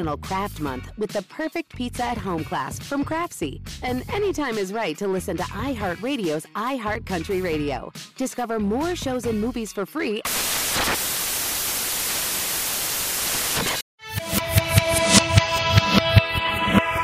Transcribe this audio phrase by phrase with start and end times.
[0.00, 3.60] National Craft Month with the perfect pizza at home class from Craftsy.
[3.82, 7.92] And anytime is right to listen to iHeartRadio's iHeartCountry Radio.
[8.16, 10.22] Discover more shows and movies for free.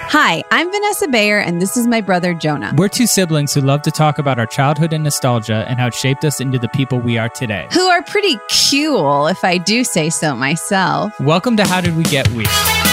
[0.08, 2.72] Hi, I'm Vanessa Bayer, and this is my brother Jonah.
[2.78, 5.94] We're two siblings who love to talk about our childhood and nostalgia and how it
[5.94, 7.68] shaped us into the people we are today.
[7.74, 8.38] Who are pretty
[8.70, 11.12] cool, if I do say so myself.
[11.20, 12.85] Welcome to How Did We Get Weird?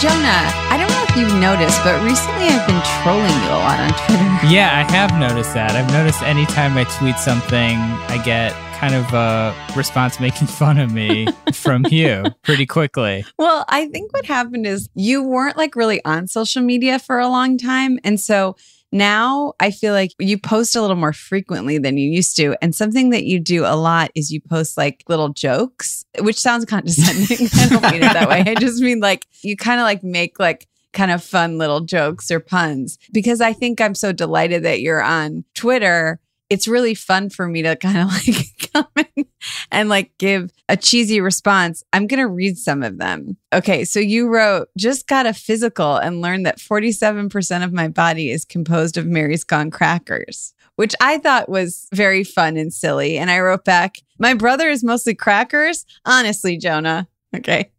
[0.00, 3.78] Jonah, I don't know if you've noticed, but recently I've been trolling you a lot
[3.80, 4.26] on Twitter.
[4.50, 5.72] Yeah, I have noticed that.
[5.72, 7.76] I've noticed anytime I tweet something,
[8.08, 13.26] I get kind of a response making fun of me from you pretty quickly.
[13.36, 17.28] Well, I think what happened is you weren't like really on social media for a
[17.28, 17.98] long time.
[18.02, 18.56] And so
[18.92, 22.56] now I feel like you post a little more frequently than you used to.
[22.62, 26.64] And something that you do a lot is you post like little jokes, which sounds
[26.64, 27.48] condescending.
[27.54, 28.40] I don't mean it that way.
[28.40, 32.30] I just mean like you kind of like make like kind of fun little jokes
[32.30, 36.20] or puns because I think I'm so delighted that you're on Twitter.
[36.50, 39.26] It's really fun for me to kind of like come in
[39.70, 41.82] and like give a cheesy response.
[41.92, 43.36] I'm going to read some of them.
[43.52, 43.84] Okay.
[43.84, 48.44] So you wrote, just got a physical and learned that 47% of my body is
[48.44, 53.16] composed of Mary's Gone crackers, which I thought was very fun and silly.
[53.16, 55.86] And I wrote back, my brother is mostly crackers.
[56.04, 57.08] Honestly, Jonah.
[57.34, 57.70] Okay.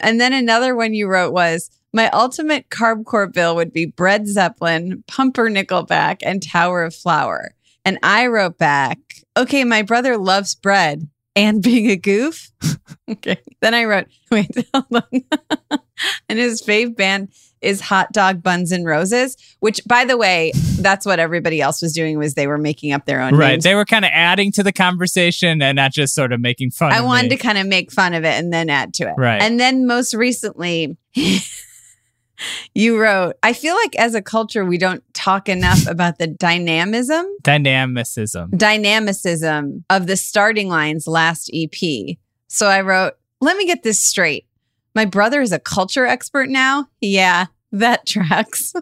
[0.00, 4.26] And then another one you wrote was, my ultimate carb core bill would be bread
[4.26, 7.54] Zeppelin, pumper Nickelback, and Tower of Flour.
[7.84, 8.98] And I wrote back,
[9.36, 12.50] okay, my brother loves bread and being a goof.
[13.10, 13.38] okay.
[13.60, 15.80] Then I wrote, wait, hold on.
[16.28, 17.28] and his fave band
[17.60, 21.94] is Hot Dog Buns and Roses, which by the way, that's what everybody else was
[21.94, 23.52] doing was they were making up their own Right.
[23.52, 23.64] names.
[23.64, 26.92] They were kind of adding to the conversation and not just sort of making fun
[26.92, 27.36] I wanted me.
[27.38, 29.14] to kind of make fun of it and then add to it.
[29.16, 29.40] Right.
[29.40, 30.98] And then most recently,
[32.74, 37.26] you wrote, I feel like as a culture, we don't talk enough about the dynamism,
[37.42, 38.50] Dynamicism.
[38.56, 42.16] dynamicism of the starting lines last EP.
[42.48, 44.46] So I wrote, let me get this straight.
[44.94, 46.88] My brother is a culture expert now.
[47.00, 48.72] Yeah, that tracks.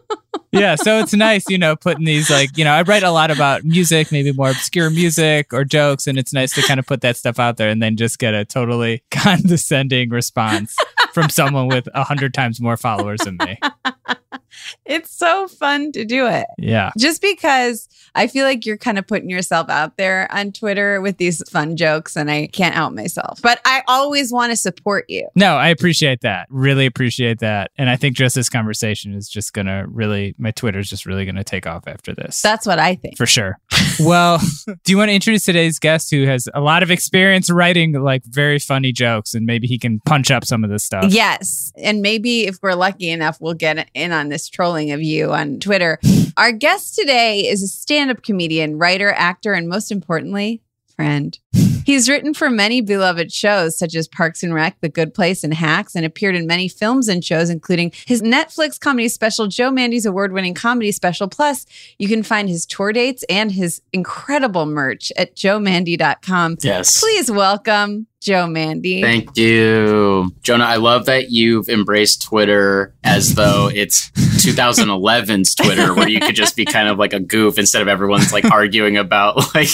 [0.52, 3.30] yeah, so it's nice, you know, putting these like, you know, I write a lot
[3.30, 7.00] about music, maybe more obscure music or jokes, and it's nice to kind of put
[7.02, 10.76] that stuff out there and then just get a totally condescending response
[11.12, 13.58] from someone with a hundred times more followers than me.
[14.86, 16.46] It's so fun to do it.
[16.58, 16.90] Yeah.
[16.98, 21.18] Just because I feel like you're kind of putting yourself out there on Twitter with
[21.18, 23.40] these fun jokes and I can't out myself.
[23.40, 25.28] But I always want to support you.
[25.36, 26.48] No, I appreciate that.
[26.50, 27.70] Really appreciate that.
[27.78, 31.24] And I think just this conversation is just going to really, my Twitter's just really
[31.24, 32.42] going to take off after this.
[32.42, 33.16] That's what I think.
[33.16, 33.58] for sure.
[34.00, 37.92] well, do you want to introduce today's guest who has a lot of experience writing
[37.92, 41.06] like very funny jokes and maybe he can punch up some of this stuff?
[41.12, 41.72] Yes.
[41.76, 45.60] And maybe if we're lucky enough, we'll get in on this trolling of you on
[45.60, 45.98] Twitter.
[46.36, 50.62] Our guest today is a stand up comedian, writer, actor, and most importantly,
[50.94, 51.38] friend.
[51.84, 55.54] He's written for many beloved shows such as Parks and Rec, The Good Place, and
[55.54, 60.06] Hacks, and appeared in many films and shows, including his Netflix comedy special, Joe Mande's
[60.06, 61.26] award winning comedy special.
[61.26, 61.66] Plus,
[61.98, 66.58] you can find his tour dates and his incredible merch at joemande.com.
[66.60, 67.00] Yes.
[67.00, 69.00] Please welcome Joe Mande.
[69.00, 70.34] Thank you.
[70.42, 76.34] Jonah, I love that you've embraced Twitter as though it's 2011's Twitter, where you could
[76.34, 79.70] just be kind of like a goof instead of everyone's like arguing about like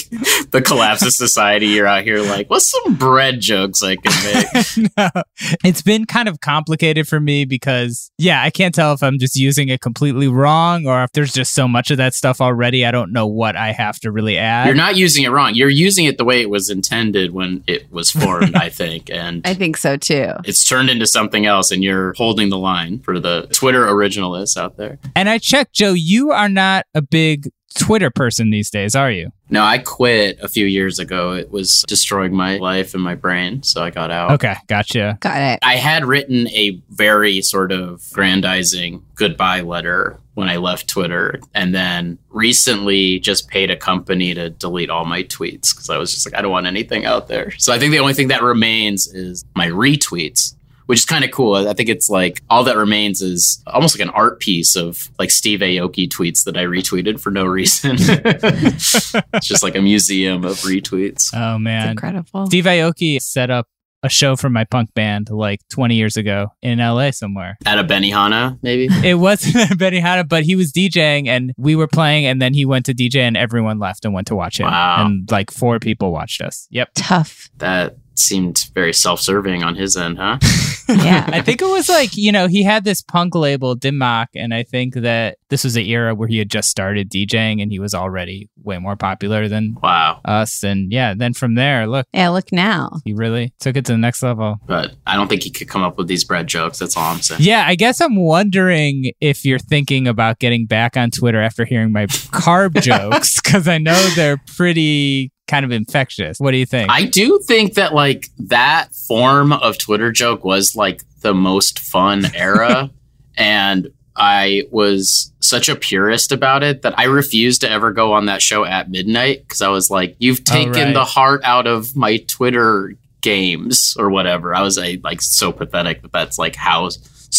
[0.50, 1.66] the collapse of society.
[1.66, 4.90] You're out here like, what's some bread jokes I can make?
[4.96, 5.22] no,
[5.64, 9.36] it's been kind of complicated for me because, yeah, I can't tell if I'm just
[9.36, 12.84] using it completely wrong or if there's just so much of that stuff already.
[12.84, 14.66] I don't know what I have to really add.
[14.66, 15.54] You're not using it wrong.
[15.54, 19.10] You're using it the way it was intended when it was formed, I think.
[19.10, 20.32] And I think so too.
[20.44, 24.76] it's turned into something else, and you're holding the line for the Twitter originalists out
[24.76, 24.98] there.
[25.14, 29.30] and I checked, Joe, you are not a big Twitter person these days, are you?
[29.50, 31.32] No, I quit a few years ago.
[31.32, 34.32] It was destroying my life and my brain, so I got out.
[34.32, 35.18] Okay, gotcha.
[35.20, 35.58] Got it.
[35.62, 41.74] I had written a very sort of grandizing goodbye letter when I left Twitter, and
[41.74, 46.26] then recently just paid a company to delete all my tweets because I was just
[46.26, 47.52] like, I don't want anything out there.
[47.52, 50.54] So I think the only thing that remains is my retweets.
[50.86, 51.54] Which is kind of cool.
[51.54, 55.30] I think it's like all that remains is almost like an art piece of like
[55.32, 57.96] Steve Aoki tweets that I retweeted for no reason.
[57.98, 59.12] it's
[59.48, 61.30] just like a museum of retweets.
[61.34, 61.90] Oh, It's man.
[61.90, 62.46] incredible.
[62.46, 63.66] Steve Aoki set up
[64.02, 67.56] a show for my punk band like 20 years ago in LA somewhere.
[67.66, 68.88] At a Benihana, maybe?
[69.04, 72.86] It wasn't Benihana, but he was DJing and we were playing and then he went
[72.86, 74.66] to DJ and everyone left and went to watch him.
[74.66, 75.04] Wow.
[75.06, 76.68] And like four people watched us.
[76.70, 76.90] Yep.
[76.94, 77.48] Tough.
[77.58, 80.38] That seemed very self-serving on his end, huh?
[80.88, 81.28] Yeah.
[81.32, 84.54] I think it was like, you know, he had this punk label, Dim Mak, and
[84.54, 87.80] I think that this was the era where he had just started DJing and he
[87.80, 90.20] was already way more popular than Wow.
[90.24, 90.62] us.
[90.62, 93.00] And yeah, then from there, look, yeah, look now.
[93.04, 94.58] he really took it to the next level.
[94.64, 96.78] But I don't think he could come up with these bread jokes.
[96.78, 97.40] That's all I'm saying.
[97.42, 101.90] Yeah, I guess I'm wondering if you're thinking about getting back on Twitter after hearing
[101.90, 106.38] my carb jokes, because I know they're pretty kind of infectious.
[106.40, 106.90] What do you think?
[106.90, 112.24] I do think that like that form of Twitter joke was like the most fun
[112.34, 112.90] era.
[113.36, 113.88] and
[114.18, 118.40] I was such a purist about it that I refused to ever go on that
[118.40, 120.94] show at midnight because I was like, you've Oh, taken right.
[120.94, 124.54] the heart out of my Twitter games or whatever.
[124.54, 126.88] I was I, like so pathetic that that's like how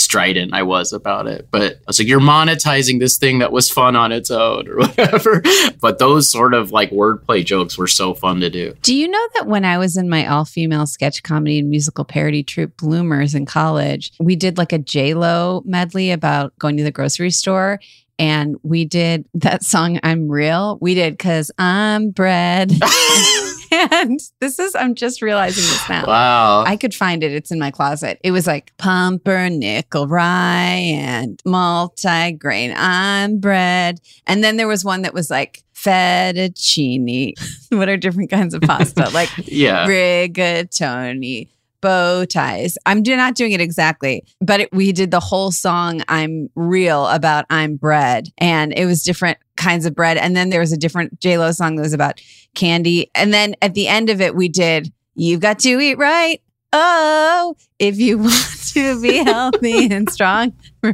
[0.08, 1.50] strident I was about it.
[1.52, 4.78] But I was like, you're monetizing this thing that was fun on its own or
[4.78, 5.44] whatever.
[5.82, 8.74] but those sort of like wordplay jokes were so fun to do.
[8.84, 12.06] Do you know that when I was in my all female sketch comedy and musical
[12.06, 16.84] parody troupe Bloomers in college, we did like a J Lo medley about going to
[16.84, 17.82] the grocery store.
[18.18, 20.78] And we did that song, I'm Real.
[20.80, 22.72] We did because I'm bread.
[23.92, 26.06] and this is, I'm just realizing this now.
[26.06, 26.64] Wow.
[26.66, 27.32] I could find it.
[27.32, 28.20] It's in my closet.
[28.24, 34.00] It was like pumpernickel rye and multigrain on bread.
[34.26, 37.34] And then there was one that was like fettuccine.
[37.70, 39.10] what are different kinds of pasta?
[39.10, 39.88] Like yeah.
[39.88, 41.50] rigatoni,
[41.88, 42.78] bow ties.
[42.86, 47.08] I'm do- not doing it exactly, but it, we did the whole song I'm real
[47.08, 50.18] about I'm bread and it was different kinds of bread.
[50.18, 52.20] And then there was a different J-Lo song that was about
[52.56, 53.10] candy.
[53.16, 56.42] And then at the end of it, we did You've Got to Eat Right.
[56.74, 60.54] Oh, if you want to be healthy and strong.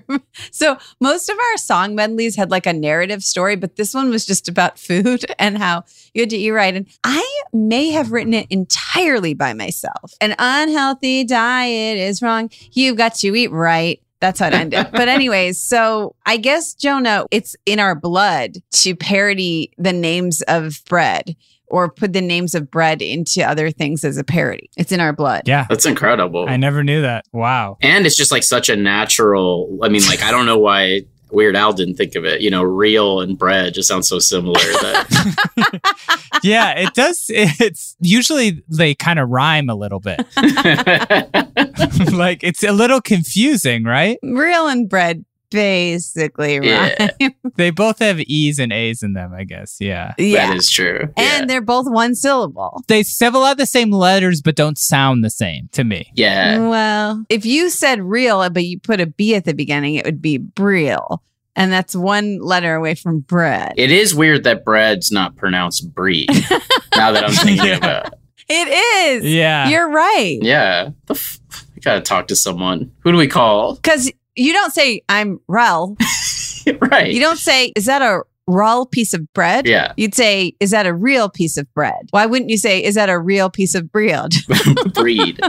[0.52, 4.26] so most of our song medleys had like a narrative story, but this one was
[4.26, 6.76] just about food and how you had to eat right.
[6.76, 10.14] And I may have written it entirely by myself.
[10.22, 12.50] An unhealthy diet is wrong.
[12.72, 14.00] You've got to eat right.
[14.20, 14.88] That's how it ended.
[14.94, 20.82] but anyways, so I guess Jonah, it's in our blood to parody the names of
[20.88, 21.36] bread
[21.74, 24.70] or put the names of bread into other things as a parody.
[24.78, 25.42] It's in our blood.
[25.48, 25.66] yeah.
[25.70, 26.46] That's incredible.
[26.48, 27.26] I never knew that.
[27.34, 27.78] Wow.
[27.82, 31.02] and it's just like such a natural I mean, like I don't know why
[31.32, 32.42] Weird Al didn't think of it.
[32.42, 36.14] You know, real and bread just sounds so similar that
[36.44, 37.26] Yeah, it does.
[37.30, 40.20] It's usually they kind of rhyme a little bit.
[42.14, 44.20] like it's a little confusing, right?
[44.22, 46.96] Real and bread basically right.
[47.20, 47.30] Yeah.
[47.56, 49.78] They both have E's and A's in them, I guess.
[49.80, 50.14] Yeah.
[50.18, 50.48] Yeah.
[50.48, 51.08] That is true.
[51.16, 52.82] and they're both one syllable.
[52.88, 56.12] They have a lot of the same letters, but don't sound the same to me.
[56.16, 56.54] yeah.
[56.58, 56.68] yeah.
[56.68, 60.22] Well, if you said real, but you put a B at the beginning, it would
[60.22, 61.20] be Briel.
[61.56, 63.74] And that's one letter away from bread.
[63.78, 66.26] It is weird that bread's not pronounced brie.
[66.96, 67.78] now that I'm thinking Yeah.
[67.78, 68.14] about it.
[68.50, 69.26] It is.
[69.32, 69.70] Yeah.
[69.70, 70.40] You're right.
[70.42, 70.90] Yeah.
[71.06, 72.92] The f- I gotta talk to someone.
[73.02, 73.76] Who do we call?
[73.76, 75.98] Because you don't say, I'm Rel.
[76.80, 77.12] right.
[77.12, 79.66] You don't say, is that a raw piece of bread?
[79.66, 79.94] Yeah.
[79.98, 82.08] You'd say, is that a real piece of bread?
[82.12, 84.34] Why wouldn't you say, is that a real piece of bread?
[84.94, 85.40] Breed.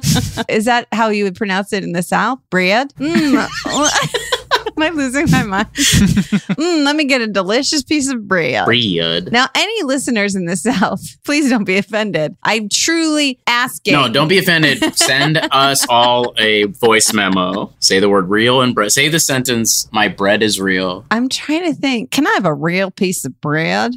[0.48, 2.38] is that how you would pronounce it in the South?
[2.50, 2.92] Bread?
[2.96, 4.36] Mm.
[4.76, 5.68] Am I losing my mind?
[6.50, 8.66] Mm, let me get a delicious piece of bread.
[8.66, 9.32] Breed.
[9.32, 12.36] Now, any listeners in the South, please don't be offended.
[12.42, 13.94] I'm truly asking.
[13.94, 14.82] No, don't be offended.
[14.96, 17.72] Send us all a voice memo.
[17.78, 18.92] Say the word real and bread.
[18.92, 21.06] Say the sentence, my bread is real.
[21.10, 22.10] I'm trying to think.
[22.10, 23.92] Can I have a real piece of bread?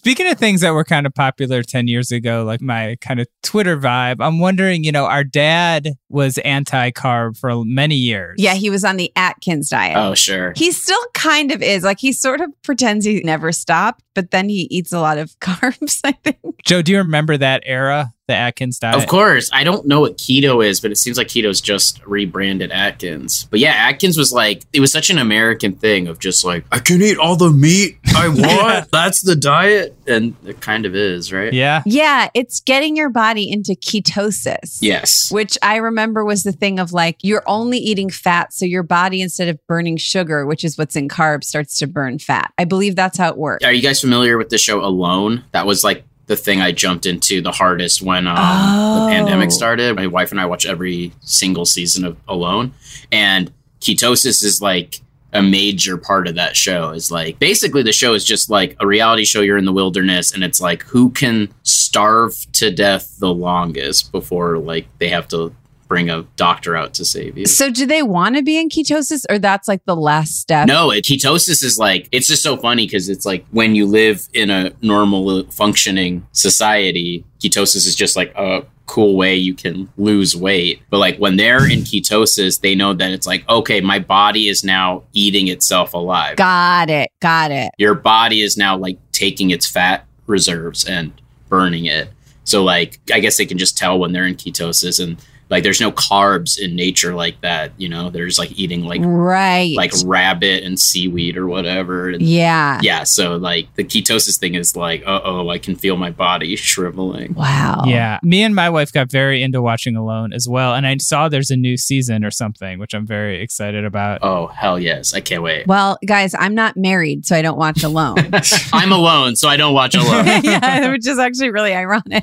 [0.00, 3.26] Speaking of things that were kind of popular 10 years ago, like my kind of
[3.42, 8.36] Twitter vibe, I'm wondering, you know, our dad was anti carb for many years.
[8.38, 9.98] Yeah, he was on the Atkins diet.
[9.98, 10.54] Oh, sure.
[10.56, 11.84] He still kind of is.
[11.84, 15.32] Like he sort of pretends he never stopped, but then he eats a lot of
[15.40, 16.38] carbs, I think.
[16.64, 18.96] Joe, do you remember that era, the Atkins diet?
[18.96, 19.50] Of course.
[19.52, 23.44] I don't know what keto is, but it seems like keto's just rebranded Atkins.
[23.50, 26.78] But yeah, Atkins was like, it was such an American thing of just like, I
[26.78, 28.90] can eat all the meat I want.
[28.90, 29.96] That's the diet.
[30.06, 31.52] And it kind of is, right?
[31.52, 31.82] Yeah.
[31.84, 34.78] Yeah, it's getting your body into ketosis.
[34.80, 35.30] Yes.
[35.32, 38.52] Which I remember was the thing of like, you're only eating fat.
[38.52, 42.18] So your body, instead of burning sugar, which is what's in carbs, starts to burn
[42.18, 42.52] fat.
[42.58, 43.64] I believe that's how it works.
[43.64, 45.44] Are you guys familiar with the show Alone?
[45.52, 49.04] That was like the thing I jumped into the hardest when um, Oh.
[49.06, 49.96] the pandemic started.
[49.96, 52.72] My wife and I watch every single season of Alone,
[53.10, 55.00] and ketosis is like
[55.32, 56.90] a major part of that show.
[56.90, 59.40] Is like basically the show is just like a reality show.
[59.40, 64.56] You're in the wilderness, and it's like who can starve to death the longest before
[64.58, 65.52] like they have to
[65.90, 67.46] bring a doctor out to save you.
[67.46, 70.68] So do they want to be in ketosis or that's like the last step?
[70.68, 74.28] No, it, ketosis is like it's just so funny because it's like when you live
[74.32, 79.88] in a normal uh, functioning society, ketosis is just like a cool way you can
[79.96, 80.80] lose weight.
[80.90, 84.62] But like when they're in ketosis, they know that it's like okay, my body is
[84.62, 86.36] now eating itself alive.
[86.36, 87.10] Got it.
[87.20, 87.72] Got it.
[87.78, 91.12] Your body is now like taking its fat reserves and
[91.48, 92.10] burning it.
[92.44, 95.16] So like I guess they can just tell when they're in ketosis and
[95.50, 98.08] like there's no carbs in nature like that, you know.
[98.08, 99.74] They're just like eating like right.
[99.76, 102.08] like rabbit and seaweed or whatever.
[102.08, 102.78] And yeah.
[102.82, 106.54] yeah, so like the ketosis thing is like, uh oh, I can feel my body
[106.70, 107.34] shriveling.
[107.34, 107.82] Wow.
[107.84, 108.20] Yeah.
[108.22, 110.74] Me and my wife got very into watching Alone as well.
[110.74, 114.20] And I saw there's a new season or something, which I'm very excited about.
[114.22, 115.66] Oh hell yes, I can't wait.
[115.66, 118.18] Well, guys, I'm not married, so I don't watch alone.
[118.72, 120.26] I'm alone, so I don't watch alone.
[120.44, 122.22] yeah, which is actually really ironic.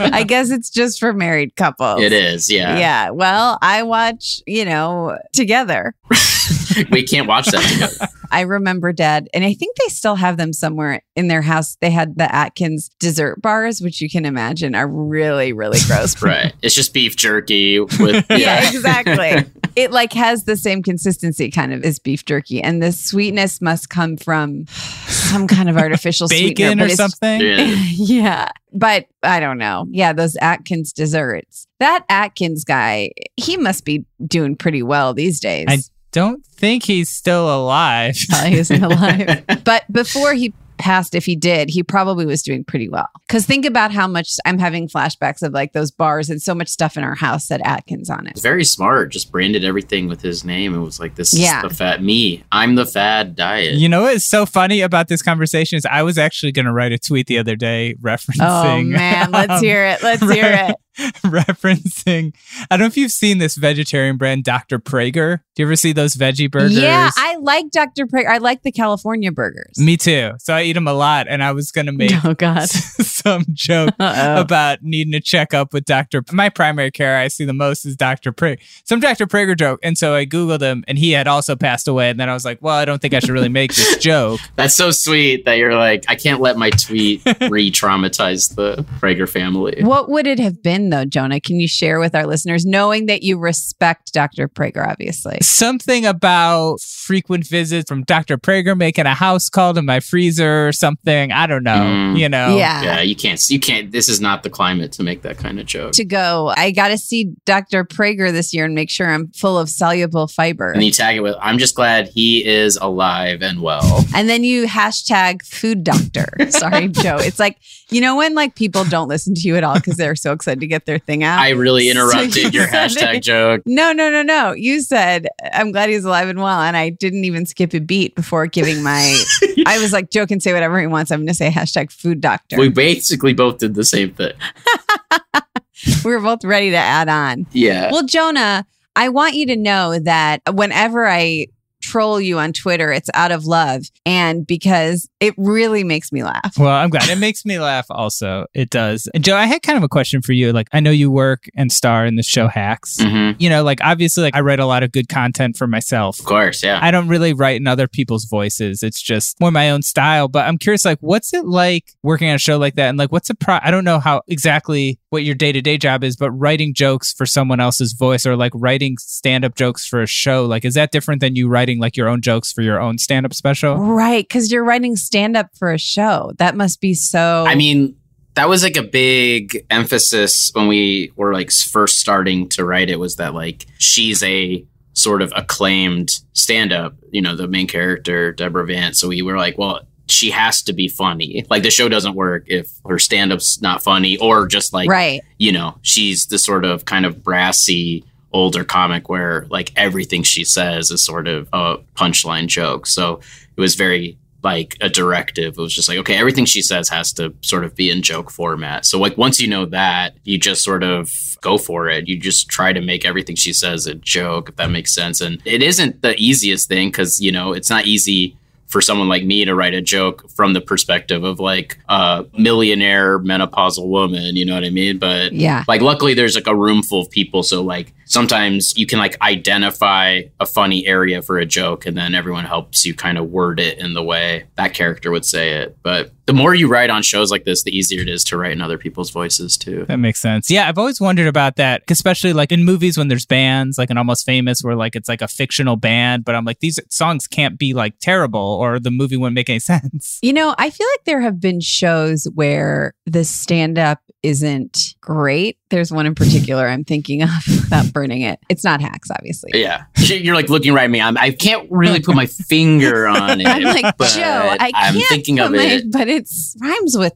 [0.00, 1.91] I guess it's just for married couples.
[1.98, 2.78] It is, yeah.
[2.78, 3.10] Yeah.
[3.10, 5.94] Well, I watch, you know, together.
[6.90, 8.12] we can't watch that together.
[8.30, 11.76] I remember dad, and I think they still have them somewhere in their house.
[11.80, 16.20] They had the Atkins dessert bars, which you can imagine are really, really gross.
[16.22, 16.54] right.
[16.62, 18.68] It's just beef jerky with yeah, yeah.
[18.68, 19.50] exactly.
[19.76, 23.88] It like has the same consistency kind of as beef jerky, and the sweetness must
[23.88, 24.66] come from
[25.06, 27.40] some kind of artificial sweetener, Bacon but or something?
[27.40, 27.74] Yeah.
[27.92, 29.86] yeah, but I don't know.
[29.90, 31.66] Yeah, those Atkins desserts.
[31.80, 35.66] That Atkins guy, he must be doing pretty well these days.
[35.68, 35.78] I
[36.12, 38.14] don't think he's still alive.
[38.28, 39.44] Probably isn't alive.
[39.64, 40.52] but before he
[40.82, 43.08] passed, if he did, he probably was doing pretty well.
[43.26, 46.68] Because think about how much I'm having flashbacks of like those bars and so much
[46.68, 48.38] stuff in our house said Atkins on it.
[48.40, 49.12] Very smart.
[49.12, 50.74] Just branded everything with his name.
[50.74, 51.62] It was like this Yeah.
[51.64, 52.42] is the fat me.
[52.50, 53.74] I'm the fad diet.
[53.74, 56.92] You know what's so funny about this conversation is I was actually going to write
[56.92, 58.40] a tweet the other day referencing.
[58.40, 60.02] Oh man, let's um, hear it.
[60.02, 60.76] Let's hear it.
[61.24, 62.34] referencing.
[62.70, 64.78] I don't know if you've seen this vegetarian brand, Dr.
[64.78, 65.40] Praeger.
[65.54, 66.76] Do you ever see those veggie burgers?
[66.78, 68.06] Yeah, I like Dr.
[68.06, 68.28] Praeger.
[68.28, 69.78] I like the California burgers.
[69.78, 70.32] Me too.
[70.38, 72.68] So I eat them a lot, and I was going to make Oh God.
[72.68, 74.40] some joke Uh-oh.
[74.40, 76.22] about needing to check up with Dr.
[76.32, 78.32] My primary care I see the most is Dr.
[78.32, 78.58] Praeger.
[78.84, 79.26] Some Dr.
[79.26, 79.80] Praeger joke.
[79.82, 82.10] And so I Googled him and he had also passed away.
[82.10, 84.40] And then I was like, well, I don't think I should really make this joke.
[84.56, 89.28] That's so sweet that you're like, I can't let my tweet re traumatize the Praeger
[89.28, 89.82] family.
[89.82, 91.40] What would it have been end, though, Jonah?
[91.40, 94.48] Can you share with our listeners, knowing that you respect Dr.
[94.48, 95.38] Praeger, obviously?
[95.42, 98.36] Something about frequent visits from Dr.
[98.38, 101.32] Praeger making a house call to my freezer or something.
[101.32, 101.72] I don't know.
[101.72, 102.18] Mm.
[102.18, 102.56] You know?
[102.56, 102.82] Yeah.
[102.82, 103.42] Yeah, you can't.
[103.50, 103.90] You can't.
[103.92, 105.92] This is not the climate to make that kind of joke.
[105.92, 107.84] To go, I got to see Dr.
[107.84, 110.72] Praeger this year and make sure I'm full of soluble fiber.
[110.72, 114.44] And you tag it with, "I'm just glad he is alive and well." And then
[114.44, 116.26] you hashtag food doctor.
[116.50, 117.16] Sorry, Joe.
[117.18, 117.58] It's like,
[117.92, 120.60] you know, when like people don't listen to you at all because they're so excited
[120.60, 121.38] to get their thing out.
[121.38, 123.22] I really So interrupted you your hashtag it.
[123.22, 123.62] joke.
[123.66, 124.52] No, no, no, no.
[124.52, 126.60] You said, I'm glad he's alive and well.
[126.60, 129.22] And I didn't even skip a beat before giving my.
[129.66, 131.10] I was like, Joe can say whatever he wants.
[131.10, 132.56] I'm going to say hashtag food doctor.
[132.58, 134.32] We basically both did the same thing.
[136.04, 137.46] we were both ready to add on.
[137.52, 137.90] Yeah.
[137.92, 141.46] Well, Jonah, I want you to know that whenever I
[141.92, 146.56] troll you on Twitter, it's out of love and because it really makes me laugh.
[146.58, 147.10] Well, I'm glad.
[147.10, 148.46] It makes me laugh also.
[148.54, 149.08] It does.
[149.14, 150.52] And Joe, I had kind of a question for you.
[150.52, 152.96] Like, I know you work and star in the show Hacks.
[152.98, 153.36] Mhm.
[153.38, 156.18] You know, like, obviously, like, I write a lot of good content for myself.
[156.18, 156.78] Of course, yeah.
[156.82, 158.82] I don't really write in other people's voices.
[158.82, 160.28] It's just more my own style.
[160.28, 162.88] But I'm curious, like, what's it like working on a show like that?
[162.88, 163.58] And like, what's a pro?
[163.62, 167.12] I don't know how exactly what your day to day job is, but writing jokes
[167.12, 170.74] for someone else's voice or like writing stand up jokes for a show, like, is
[170.74, 173.76] that different than you writing like your own jokes for your own stand up special?
[173.76, 174.26] Right.
[174.26, 176.32] Because you're writing stand up for a show.
[176.38, 177.44] That must be so.
[177.46, 177.96] I mean,
[178.34, 182.98] that was like a big emphasis when we were like first starting to write it
[182.98, 188.32] was that like she's a sort of acclaimed stand up, you know, the main character,
[188.32, 188.98] Deborah Vance.
[188.98, 191.44] So we were like, well, she has to be funny.
[191.48, 195.20] Like the show doesn't work if her stand up's not funny or just like, right.
[195.38, 200.44] you know, she's the sort of kind of brassy older comic where like everything she
[200.44, 202.86] says is sort of a punchline joke.
[202.86, 203.20] So
[203.56, 205.56] it was very like a directive.
[205.56, 208.30] It was just like, okay, everything she says has to sort of be in joke
[208.30, 208.84] format.
[208.84, 211.08] So like once you know that, you just sort of
[211.42, 212.08] go for it.
[212.08, 215.20] You just try to make everything she says a joke, if that makes sense.
[215.20, 218.36] And it isn't the easiest thing because, you know, it's not easy
[218.66, 223.18] for someone like me to write a joke from the perspective of like a millionaire
[223.18, 224.98] menopausal woman, you know what I mean?
[224.98, 225.62] But Yeah.
[225.68, 229.20] like luckily there's like a room full of people so like sometimes you can like
[229.20, 233.60] identify a funny area for a joke and then everyone helps you kind of word
[233.60, 237.02] it in the way that character would say it but the more you write on
[237.02, 239.98] shows like this the easier it is to write in other people's voices too That
[239.98, 240.50] makes sense.
[240.50, 243.98] Yeah, I've always wondered about that, especially like in movies when there's bands, like an
[243.98, 247.58] Almost Famous, where like it's like a fictional band, but I'm like, these songs can't
[247.58, 250.18] be like terrible or the movie wouldn't make any sense.
[250.22, 255.58] You know, I feel like there have been shows where the stand up isn't great.
[255.72, 258.38] There's one in particular I'm thinking of without burning it.
[258.48, 259.50] It's not hacks, obviously.
[259.54, 263.40] yeah you're like looking right at me I'm, i can't really put my finger on
[263.40, 266.96] it I'm like, but Joe, I i'm can't thinking of my- it but it's rhymes
[266.98, 267.14] with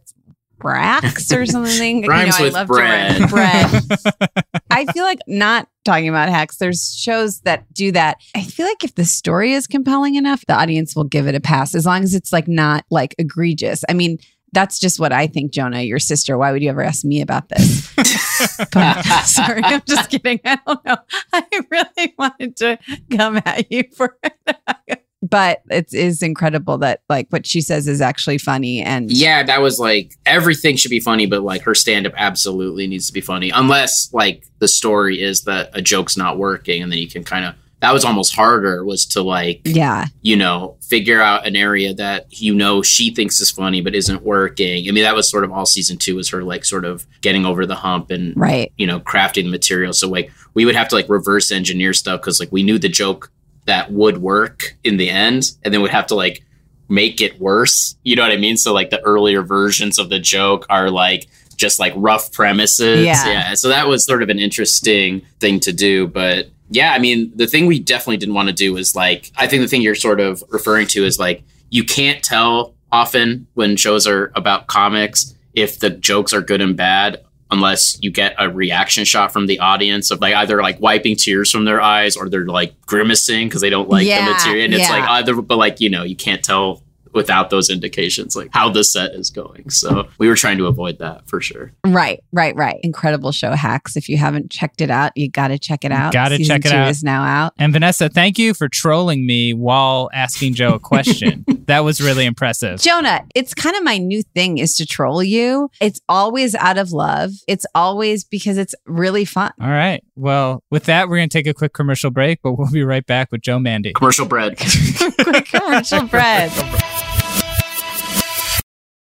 [0.58, 2.02] brax or something.
[2.04, 3.28] You Rhymes know, with I love to bread.
[3.28, 4.60] bread.
[4.70, 6.56] I feel like not talking about hacks.
[6.56, 8.16] There's shows that do that.
[8.34, 11.40] I feel like if the story is compelling enough, the audience will give it a
[11.40, 13.84] pass as long as it's like not like egregious.
[13.88, 14.16] I mean,
[14.52, 16.38] that's just what I think, Jonah, your sister.
[16.38, 17.94] Why would you ever ask me about this?
[18.72, 20.40] But- sorry, I'm just kidding.
[20.44, 20.96] I don't know.
[21.32, 22.78] I really wanted to
[23.10, 25.02] come at you for it.
[25.28, 29.60] But it is incredible that like what she says is actually funny and yeah, that
[29.60, 33.22] was like everything should be funny, but like her stand up absolutely needs to be
[33.22, 37.24] funny, unless like the story is that a joke's not working, and then you can
[37.24, 37.54] kind of.
[37.80, 40.06] That was almost harder was to like yeah.
[40.22, 44.22] you know figure out an area that you know she thinks is funny but isn't
[44.22, 44.88] working.
[44.88, 47.44] I mean that was sort of all season two was her like sort of getting
[47.44, 48.72] over the hump and Right.
[48.76, 49.92] you know crafting the material.
[49.92, 52.88] So like we would have to like reverse engineer stuff because like we knew the
[52.88, 53.30] joke
[53.66, 56.42] that would work in the end, and then we'd have to like
[56.88, 57.96] make it worse.
[58.04, 58.56] You know what I mean?
[58.56, 61.26] So like the earlier versions of the joke are like
[61.56, 63.04] just like rough premises.
[63.04, 63.54] Yeah.
[63.54, 66.06] So that was sort of an interesting thing to do.
[66.06, 69.46] But yeah, I mean, the thing we definitely didn't want to do is like, I
[69.46, 73.76] think the thing you're sort of referring to is like, you can't tell often when
[73.76, 78.50] shows are about comics if the jokes are good and bad unless you get a
[78.50, 82.28] reaction shot from the audience of like either like wiping tears from their eyes or
[82.28, 84.64] they're like grimacing because they don't like Yeah, the material.
[84.64, 84.98] And it's yeah.
[84.98, 86.82] like either, but like, you know, you can't tell
[87.16, 89.70] without those indications like how the set is going.
[89.70, 91.72] So we were trying to avoid that for sure.
[91.84, 92.78] Right, right, right.
[92.82, 93.96] Incredible show hacks.
[93.96, 96.12] If you haven't checked it out, you got to check it out.
[96.12, 96.90] Gotta check it two out.
[96.90, 97.54] Is now out.
[97.58, 101.44] And Vanessa, thank you for trolling me while asking Joe a question.
[101.66, 102.80] that was really impressive.
[102.80, 105.70] Jonah, it's kind of my new thing is to troll you.
[105.80, 107.32] It's always out of love.
[107.48, 109.52] It's always because it's really fun.
[109.60, 110.04] All right.
[110.16, 113.06] Well, with that, we're going to take a quick commercial break, but we'll be right
[113.06, 113.94] back with Joe Mande.
[113.94, 114.58] Commercial bread.
[115.18, 116.52] Quick commercial bread.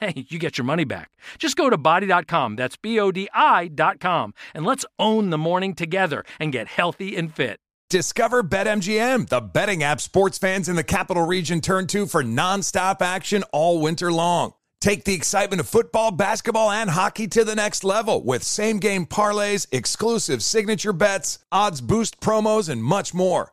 [0.00, 1.10] hey, you get your money back.
[1.38, 6.24] Just go to bodi.com, that's B O D I.com, and let's own the morning together
[6.40, 7.60] and get healthy and fit.
[7.90, 13.00] Discover BetMGM, the betting app sports fans in the capital region turn to for nonstop
[13.00, 14.52] action all winter long.
[14.80, 19.06] Take the excitement of football, basketball, and hockey to the next level with same game
[19.06, 23.52] parlays, exclusive signature bets, odds boost promos, and much more.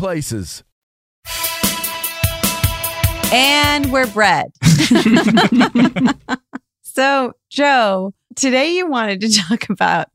[0.00, 0.64] places.
[3.30, 4.50] And we're bred.
[6.82, 10.08] so, Joe, today you wanted to talk about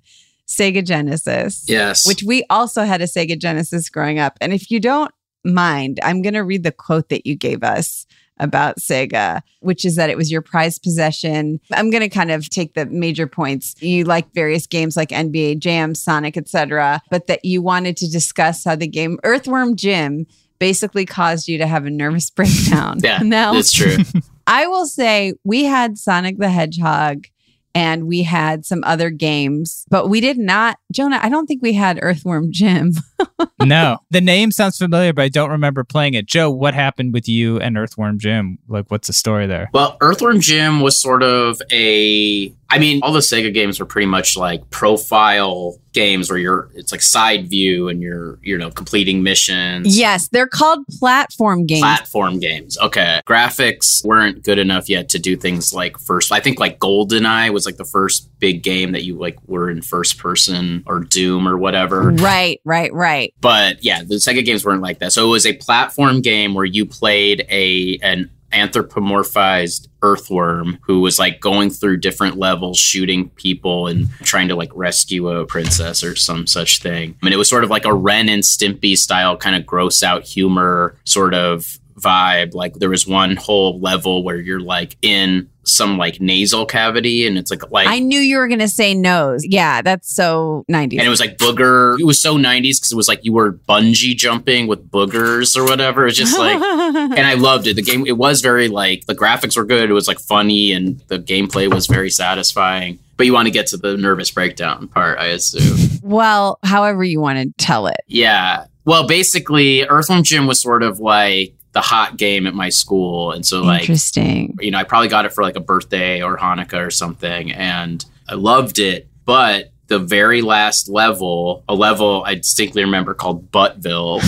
[0.47, 1.65] Sega Genesis.
[1.69, 2.07] Yes.
[2.07, 4.39] Which we also had a Sega Genesis growing up.
[4.41, 5.11] And if you don't
[5.45, 9.95] mind, I'm going to read the quote that you gave us about Sega, which is
[9.95, 11.59] that it was your prized possession.
[11.71, 13.75] I'm going to kind of take the major points.
[13.81, 18.63] You like various games like NBA Jam, Sonic, etc., but that you wanted to discuss
[18.63, 20.25] how the game Earthworm Jim
[20.59, 22.99] basically caused you to have a nervous breakdown.
[23.03, 23.97] Yeah, now, that's true.
[24.47, 27.25] I will say we had Sonic the Hedgehog
[27.73, 31.73] and we had some other games, but we did not, Jonah, I don't think we
[31.73, 32.93] had Earthworm Jim.
[33.63, 36.25] no, the name sounds familiar, but I don't remember playing it.
[36.25, 38.57] Joe, what happened with you and Earthworm Jim?
[38.67, 39.69] Like, what's the story there?
[39.73, 42.53] Well, Earthworm Jim was sort of a.
[42.69, 46.91] I mean, all the Sega games were pretty much like profile games where you're it's
[46.91, 49.97] like side view and you're you know completing missions.
[49.97, 51.81] Yes, they're called platform games.
[51.81, 52.77] Platform games.
[52.77, 53.21] Okay.
[53.25, 57.65] Graphics weren't good enough yet to do things like first I think like GoldenEye was
[57.65, 61.57] like the first big game that you like were in first person or Doom or
[61.57, 62.11] whatever.
[62.11, 63.14] Right, right, right.
[63.41, 65.13] But yeah, the Sega games weren't like that.
[65.13, 71.19] So it was a platform game where you played a an anthropomorphized earthworm who was
[71.19, 76.15] like going through different levels shooting people and trying to like rescue a princess or
[76.15, 77.15] some such thing.
[77.21, 80.03] I mean it was sort of like a Ren and Stimpy style kind of gross
[80.03, 82.53] out humor sort of vibe.
[82.53, 87.37] Like there was one whole level where you're like in some like nasal cavity and
[87.37, 89.43] it's like like I knew you were to say nose.
[89.45, 90.93] Yeah, that's so 90s.
[90.93, 91.99] and it was like booger.
[91.99, 95.63] It was so 90s because it was like you were bungee jumping with boogers or
[95.63, 96.07] whatever.
[96.07, 97.75] It's just like, and I loved it.
[97.75, 99.89] The game, it was very like, the graphics were good.
[99.89, 102.99] It was like funny and the gameplay was very satisfying.
[103.17, 105.99] But you want to get to the nervous breakdown part, I assume.
[106.03, 108.01] well, however you want to tell it.
[108.07, 108.65] Yeah.
[108.83, 113.33] Well, basically, Earthworm Jim was sort of like the hot game at my school.
[113.33, 114.57] And so, like, Interesting.
[114.61, 118.03] you know, I probably got it for like a birthday or Hanukkah or something, and
[118.29, 119.09] I loved it.
[119.25, 124.21] But the very last level, a level I distinctly remember called Buttville,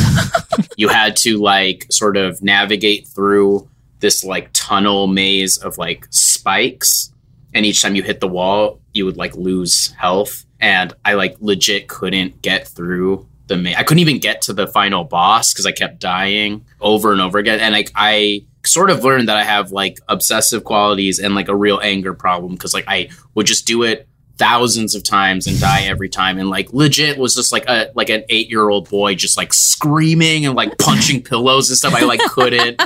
[0.78, 3.68] you had to like sort of navigate through
[4.00, 7.14] this like tunnel maze of like spikes.
[7.54, 10.46] And each time you hit the wall, you would like lose health.
[10.60, 13.76] And I like legit couldn't get through the maze.
[13.78, 17.38] I couldn't even get to the final boss because I kept dying over and over
[17.38, 17.60] again.
[17.60, 21.56] And like I sort of learned that I have like obsessive qualities and like a
[21.56, 24.08] real anger problem because like I would just do it
[24.38, 28.10] thousands of times and die every time and like legit was just like a like
[28.12, 32.02] an eight year old boy just like screaming and like punching pillows and stuff i
[32.02, 32.80] like couldn't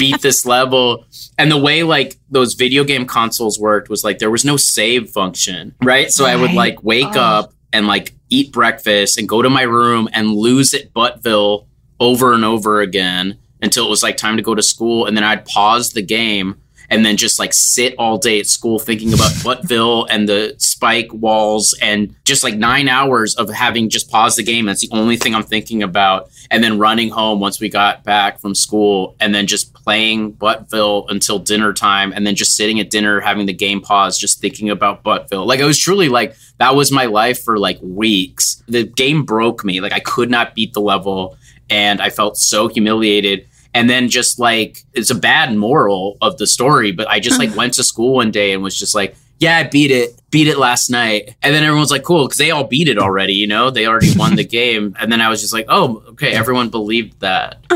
[0.00, 1.06] beat this level
[1.38, 5.08] and the way like those video game consoles worked was like there was no save
[5.08, 7.20] function right so i would like wake Oh.
[7.20, 11.66] up and like eat breakfast and go to my room and lose at buttville
[12.00, 15.24] over and over again until it was like time to go to school and then
[15.24, 16.60] i'd pause the game
[16.90, 21.12] and then just like sit all day at school thinking about Buttville and the spike
[21.12, 24.66] walls and just like nine hours of having just paused the game.
[24.66, 26.30] That's the only thing I'm thinking about.
[26.50, 31.06] And then running home once we got back from school and then just playing Buttville
[31.08, 34.68] until dinner time and then just sitting at dinner having the game pause, just thinking
[34.68, 35.46] about Buttville.
[35.46, 38.64] Like it was truly like that was my life for like weeks.
[38.66, 39.80] The game broke me.
[39.80, 41.38] Like I could not beat the level
[41.70, 46.46] and I felt so humiliated and then just like it's a bad moral of the
[46.46, 49.58] story but i just like went to school one day and was just like yeah
[49.58, 52.64] i beat it beat it last night and then everyone's like cool because they all
[52.64, 55.52] beat it already you know they already won the game and then i was just
[55.52, 57.58] like oh okay everyone believed that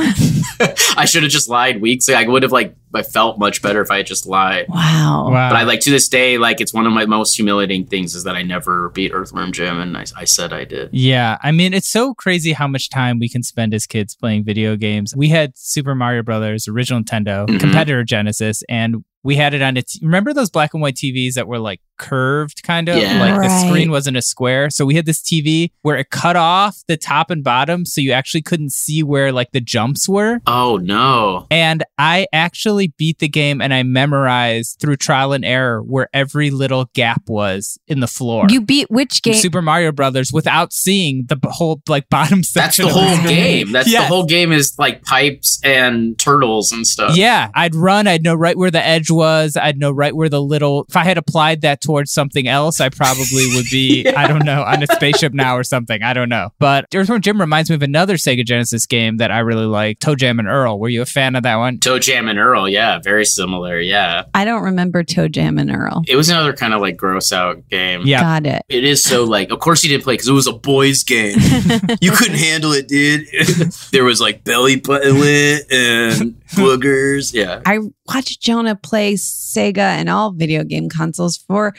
[0.96, 3.80] i should have just lied weeks ago i would have like i felt much better
[3.80, 5.26] if i had just lied Wow.
[5.30, 8.24] but I like to this day, like it's one of my most humiliating things is
[8.24, 10.90] that I never beat Earthworm Jim, and I, I said I did.
[10.92, 14.44] Yeah, I mean, it's so crazy how much time we can spend as kids playing
[14.44, 15.14] video games.
[15.16, 17.60] We had Super Mario Brothers, original Nintendo, Mhm.
[17.60, 19.98] competitor Genesis, and we had it on its.
[20.02, 23.20] Remember those black and white TVs that were like curved, kind of Yeah.
[23.20, 24.70] like the screen wasn't a square.
[24.70, 28.10] So we had this TV where it cut off the top and bottom, so you
[28.12, 30.40] actually couldn't see where like the jumps were.
[30.46, 31.46] Oh no!
[31.50, 36.50] And I actually beat the game and I memorized through trial and error where every
[36.50, 38.46] little gap was in the floor.
[38.48, 39.34] You beat which game?
[39.34, 42.60] Super Mario Brothers without seeing the whole like bottom section.
[42.86, 43.34] That's the of whole screen.
[43.36, 43.72] game.
[43.72, 44.02] That's Yes.
[44.02, 47.16] the whole game is like pipes and turtles and stuff.
[47.16, 48.06] Yeah, I'd run.
[48.06, 49.56] I'd know right where the edge was.
[49.56, 50.86] I'd know right where the little.
[50.88, 54.06] If I had applied that towards something else, I probably would be.
[54.16, 56.04] I don't know on a spaceship now or something.
[56.04, 56.50] I don't know.
[56.60, 60.38] But Earthworm Jim reminds me of another Sega Genesis game that I really like, ToeJam
[60.38, 60.78] and Earl.
[60.78, 61.78] Were you a fan of that one?
[61.78, 63.80] ToeJam and Earl, yeah, very similar.
[63.80, 66.04] Yeah, I don't remember ToeJam and Earl.
[66.06, 68.02] it was another kind of like gross out game.
[68.04, 68.20] Yeah.
[68.20, 68.62] Got it.
[68.68, 71.38] It is so like, of course you didn't play because it was a boys' game.
[72.00, 73.26] you couldn't handle it, dude.
[73.90, 77.34] there was like belly button lit and boogers.
[77.40, 77.62] Yeah.
[77.64, 81.74] I watched Jonah play Sega and all video game consoles for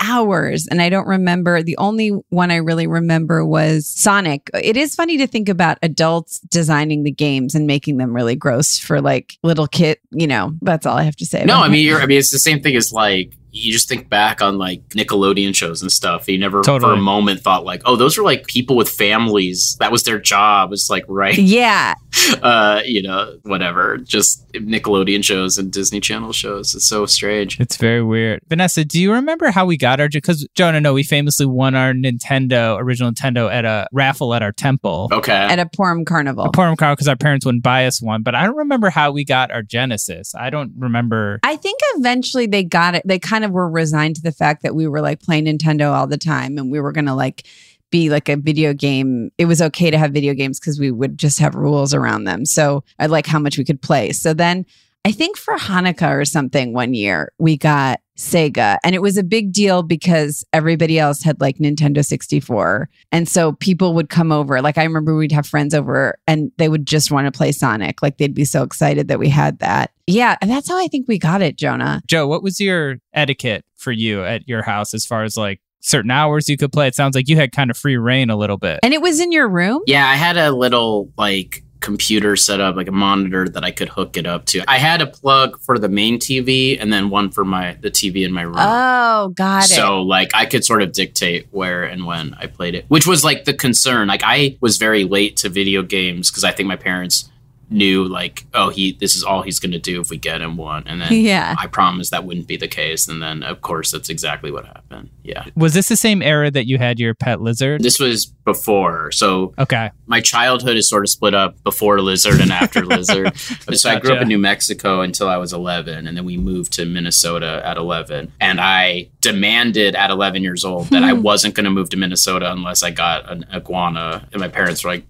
[0.00, 4.50] hours and I don't remember the only one I really remember was Sonic.
[4.54, 8.78] It is funny to think about adults designing the games and making them really gross
[8.78, 10.52] for like little kid, you know.
[10.62, 11.44] That's all I have to say.
[11.44, 14.08] No, I mean, you're, I mean, it's the same thing as like you just think
[14.08, 16.28] back on like Nickelodeon shows and stuff.
[16.28, 19.76] You never for a moment thought like, oh, those are like people with families.
[19.80, 20.72] That was their job.
[20.72, 21.94] It's like right, Yeah.
[22.42, 23.98] uh, you know, whatever.
[23.98, 26.74] Just Nickelodeon shows and Disney Channel shows.
[26.74, 27.58] It's so strange.
[27.60, 28.40] It's very weird.
[28.48, 30.08] Vanessa, do you remember how we got our?
[30.08, 34.52] Because Jonah, no, we famously won our Nintendo, original Nintendo, at a raffle at our
[34.52, 35.08] temple.
[35.12, 35.32] Okay.
[35.32, 36.44] At a Purim carnival.
[36.44, 39.12] A Purim car because our parents wouldn't buy us one, but I don't remember how
[39.12, 40.34] we got our Genesis.
[40.34, 41.40] I don't remember.
[41.42, 43.02] I think eventually they got it.
[43.04, 46.06] They kind of were resigned to the fact that we were like playing Nintendo all
[46.06, 47.46] the time and we were going to like
[47.90, 49.30] be like a video game.
[49.38, 52.44] It was okay to have video games because we would just have rules around them.
[52.44, 54.12] So I like how much we could play.
[54.12, 54.66] So then
[55.04, 58.78] I think for Hanukkah or something one year, we got Sega.
[58.82, 62.88] And it was a big deal because everybody else had like Nintendo 64.
[63.12, 64.60] And so people would come over.
[64.62, 68.02] Like I remember we'd have friends over and they would just want to play Sonic.
[68.02, 69.92] Like they'd be so excited that we had that.
[70.06, 70.36] Yeah.
[70.40, 72.00] And that's how I think we got it, Jonah.
[72.06, 76.10] Joe, what was your etiquette for you at your house as far as like certain
[76.10, 76.88] hours you could play?
[76.88, 78.80] It sounds like you had kind of free reign a little bit.
[78.82, 79.82] And it was in your room?
[79.86, 83.88] Yeah, I had a little like computer set up, like a monitor that I could
[83.88, 84.64] hook it up to.
[84.66, 88.26] I had a plug for the main TV and then one for my the TV
[88.26, 88.56] in my room.
[88.58, 89.68] Oh, got it.
[89.68, 93.22] So like I could sort of dictate where and when I played it, which was
[93.22, 94.08] like the concern.
[94.08, 97.30] Like I was very late to video games because I think my parents
[97.68, 100.56] knew like oh he this is all he's going to do if we get him
[100.56, 101.54] one and then Yeah.
[101.58, 105.10] I promised that wouldn't be the case and then of course that's exactly what happened.
[105.22, 105.46] Yeah.
[105.56, 107.82] Was this the same era that you had your pet lizard?
[107.82, 109.10] This was before.
[109.12, 109.90] So okay.
[110.06, 113.36] my childhood is sort of split up before lizard and after lizard.
[113.36, 116.72] So I grew up in New Mexico until I was 11, and then we moved
[116.74, 118.32] to Minnesota at 11.
[118.40, 121.22] And I demanded at 11 years old that I hmm.
[121.22, 124.26] wasn't going to move to Minnesota unless I got an iguana.
[124.32, 125.04] And my parents were like,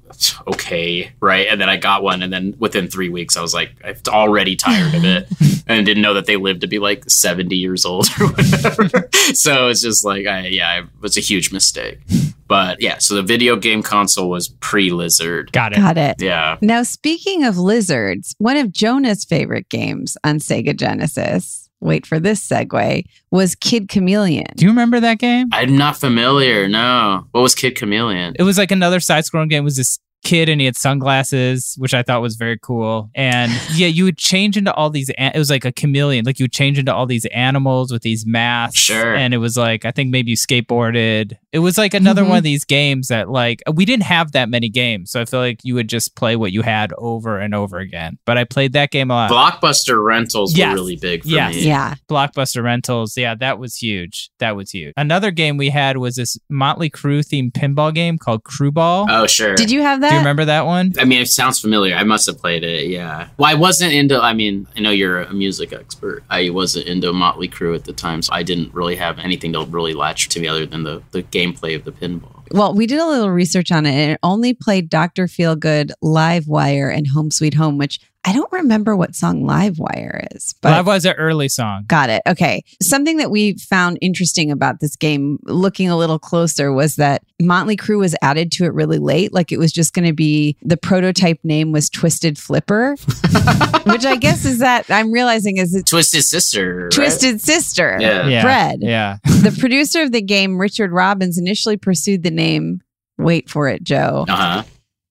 [0.46, 1.46] okay, right.
[1.48, 4.56] And then I got one, and then within three weeks, I was like, I'm already
[4.56, 5.28] tired of it,
[5.66, 9.08] and didn't know that they lived to be like 70 years old or whatever.
[9.34, 12.00] so it's just like, I, yeah, it was a huge mistake.
[12.48, 15.52] But yeah, so the video game console was pre Lizard.
[15.52, 15.76] Got it.
[15.76, 16.22] Got it.
[16.22, 16.58] Yeah.
[16.60, 22.46] Now, speaking of lizards, one of Jonah's favorite games on Sega Genesis, wait for this
[22.46, 24.46] segue, was Kid Chameleon.
[24.56, 25.48] Do you remember that game?
[25.52, 26.68] I'm not familiar.
[26.68, 27.26] No.
[27.32, 28.34] What was Kid Chameleon?
[28.38, 29.62] It was like another side scrolling game.
[29.62, 33.10] It was this kid and he had sunglasses, which I thought was very cool.
[33.14, 36.24] And yeah, you would change into all these, an- it was like a chameleon.
[36.24, 38.78] Like you would change into all these animals with these masks.
[38.78, 39.14] Sure.
[39.14, 41.36] And it was like, I think maybe you skateboarded.
[41.52, 42.28] It was like another Mhm.
[42.28, 45.10] one of these games that like, we didn't have that many games.
[45.10, 48.18] So I feel like you would just play what you had over and over again.
[48.26, 49.30] But I played that game a lot.
[49.30, 50.70] Blockbuster rentals Yes.
[50.70, 51.54] were really big for Yes.
[51.54, 51.66] me.
[51.66, 51.94] Yeah.
[52.10, 53.16] Blockbuster rentals.
[53.16, 54.30] Yeah, that was huge.
[54.38, 54.92] That was huge.
[54.96, 59.06] Another game we had was this Motley Crue themed pinball game called Crue Ball.
[59.08, 59.54] Oh, sure.
[59.54, 60.15] Did you have that?
[60.16, 60.92] Do you remember that one?
[60.98, 61.94] I mean, it sounds familiar.
[61.94, 62.88] I must have played it.
[62.88, 63.28] Yeah.
[63.36, 64.20] Well, I wasn't into.
[64.20, 66.22] I mean, I know you're a music expert.
[66.30, 69.64] I wasn't into Motley Crue at the time, so I didn't really have anything to
[69.64, 72.36] really latch to me other than the the gameplay of the pinball.
[72.52, 75.26] Well, we did a little research on it and it only played Dr.
[75.26, 80.26] Feelgood, Live Wire, and Home Sweet Home, which I don't remember what song Live Wire
[80.32, 80.54] is.
[80.60, 81.84] But That was an early song.
[81.86, 82.22] Got it.
[82.26, 82.64] Okay.
[82.82, 87.76] Something that we found interesting about this game, looking a little closer, was that Motley
[87.76, 89.32] Crue was added to it really late.
[89.32, 92.96] Like it was just going to be the prototype name was Twisted Flipper,
[93.86, 96.82] which I guess is that I'm realizing is it's Twisted Sister.
[96.84, 96.90] right?
[96.90, 97.96] Twisted Sister.
[98.00, 98.26] Yeah.
[98.26, 98.42] Yeah.
[98.42, 98.78] Fred.
[98.82, 99.18] Yeah.
[99.24, 102.80] The producer of the game, Richard Robbins, initially pursued the name,
[103.18, 104.62] wait for it, Joe, Uh huh.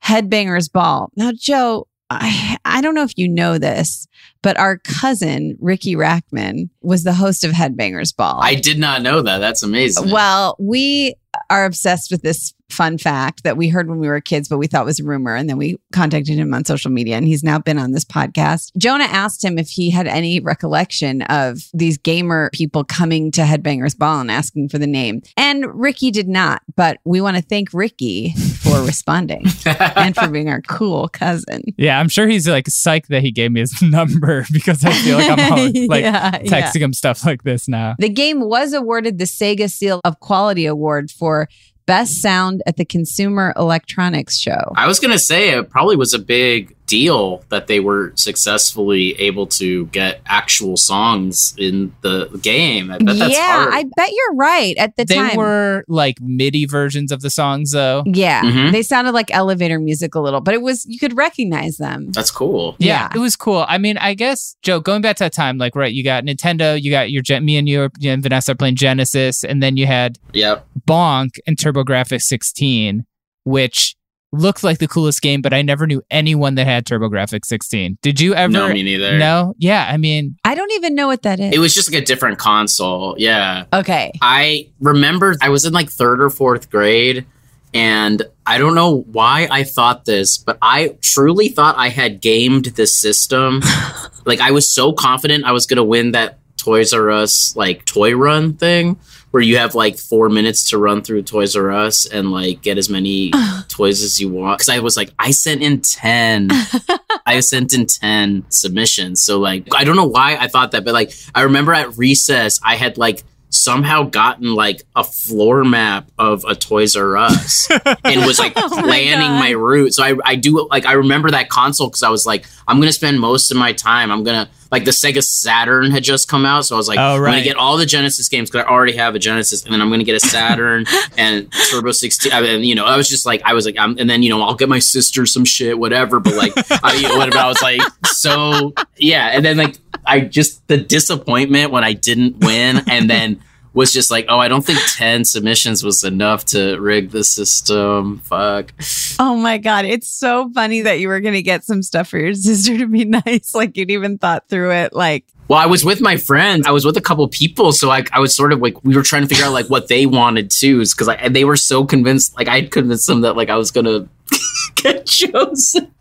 [0.03, 1.09] Headbangers Ball.
[1.15, 4.07] Now, Joe, I, I don't know if you know this,
[4.41, 8.39] but our cousin, Riki Rachtman, was the host of Headbangers Ball.
[8.41, 9.39] I did not know that.
[9.39, 10.11] That's amazing.
[10.11, 11.15] Well, we
[11.49, 14.67] are obsessed with this fun fact that we heard when we were kids, but we
[14.67, 15.35] thought was a rumor.
[15.35, 18.71] And then we contacted him on social media, and he's now been on this podcast.
[18.77, 23.97] Jonah asked him if he had any recollection of these gamer people coming to Headbangers
[23.97, 25.21] Ball and asking for the name.
[25.37, 30.49] And Riki did not, but we want to thank Riki for responding and for being
[30.49, 31.63] our cool cousin.
[31.77, 35.17] Yeah, I'm sure he's like psyched that he gave me his number because I feel
[35.17, 36.51] like I'm always, like Yeah, yeah.
[36.51, 37.95] texting him stuff like this now.
[37.99, 41.47] The game was awarded the Sega Seal of Quality Award for
[41.85, 44.73] Best Sound at the Consumer Electronics Show.
[44.75, 49.47] I was gonna say it probably was a big deal that they were successfully able
[49.47, 52.91] to get actual songs in the game.
[52.91, 53.73] I bet that's yeah, hard.
[53.73, 55.29] I bet you're right at the They time.
[55.31, 58.03] They were like MIDI versions of the songs though.
[58.05, 58.71] yeah, Mhm.
[58.71, 62.11] they sounded like elevator music a little, but it was you could recognize them.
[62.11, 62.75] that's cool.
[62.79, 63.09] Yeah, Yeah.
[63.17, 63.65] it was cool.
[63.67, 66.81] I mean, I guess Joe, going back to that time, like right, you got Nintendo,
[66.81, 70.17] you got your me and you and Vanessa are playing Genesis, and then you had
[70.33, 70.65] Yep.
[70.87, 73.05] Bonk and TurboGrafx 16,
[73.43, 73.95] which
[74.39, 77.97] looked like the coolest game, but I never knew anyone that had TurboGrafx 16.
[78.01, 78.51] Did you ever?
[78.51, 79.17] No, me neither.
[79.17, 79.87] No, yeah.
[79.89, 81.53] I mean, I don't even know what that is.
[81.53, 83.15] It was just like a different console.
[83.17, 83.65] Yeah.
[83.73, 84.11] okay.
[84.21, 87.25] I remember I was in like third or fourth grade,
[87.73, 92.65] and I don't know why I thought this, but I truly thought I had gamed
[92.65, 93.61] the system.
[94.25, 98.15] like I was so confident I was gonna win that Toys R Us like toy
[98.15, 98.97] run thing.
[99.35, 102.77] Where you have like four minutes to run through Toys R Us and like get
[102.77, 103.33] as many
[103.67, 104.59] toys as you want.
[104.59, 106.51] Because I was like, I sent in 10.
[107.25, 109.21] I sent in 10 submissions.
[109.21, 112.61] So, like, I don't know why I thought that, but like, I remember at recess,
[112.63, 113.23] I had like
[113.65, 117.67] somehow gotten like a floor map of a Toys R Us
[118.03, 119.39] and was like Oh planning God.
[119.39, 119.93] my route.
[119.93, 122.93] So I, I do like I remember that console because I was like, I'm gonna
[122.93, 124.11] spend most of my time.
[124.11, 127.15] I'm gonna like the Sega Saturn had just come out, so I was like, Oh,
[127.15, 129.81] I'm gonna get all the Genesis games because I already have a Genesis, and then
[129.81, 130.85] I'm gonna get a Saturn
[131.17, 132.31] and Turbo 16.
[132.31, 134.29] I mean, you know, I was just like, I was like, I'm, and then you
[134.29, 136.19] know, I'll get my sister some shit, whatever.
[136.19, 136.53] But like,
[136.83, 137.37] I, you know, whatever.
[137.39, 142.37] I was like, so yeah, and then like, I just the disappointment when I didn't
[142.39, 143.41] win, and then
[143.75, 148.19] was just like, oh, I don't think 10 submissions was enough to rig the system.
[148.19, 148.73] Fuck.
[149.19, 149.85] Oh my God.
[149.85, 152.87] It's so funny that you were going to get some stuff for your sister to
[152.87, 153.53] be nice.
[153.53, 154.93] Like you'd even thought through it.
[154.93, 156.65] Like, Well, I was with my friends.
[156.65, 159.03] I was with a couple people, so I, I was sort of like we were
[159.03, 162.35] trying to figure out like what they wanted too, because they were so convinced.
[162.37, 164.07] Like I convinced them that like I was gonna
[164.75, 165.91] get chosen.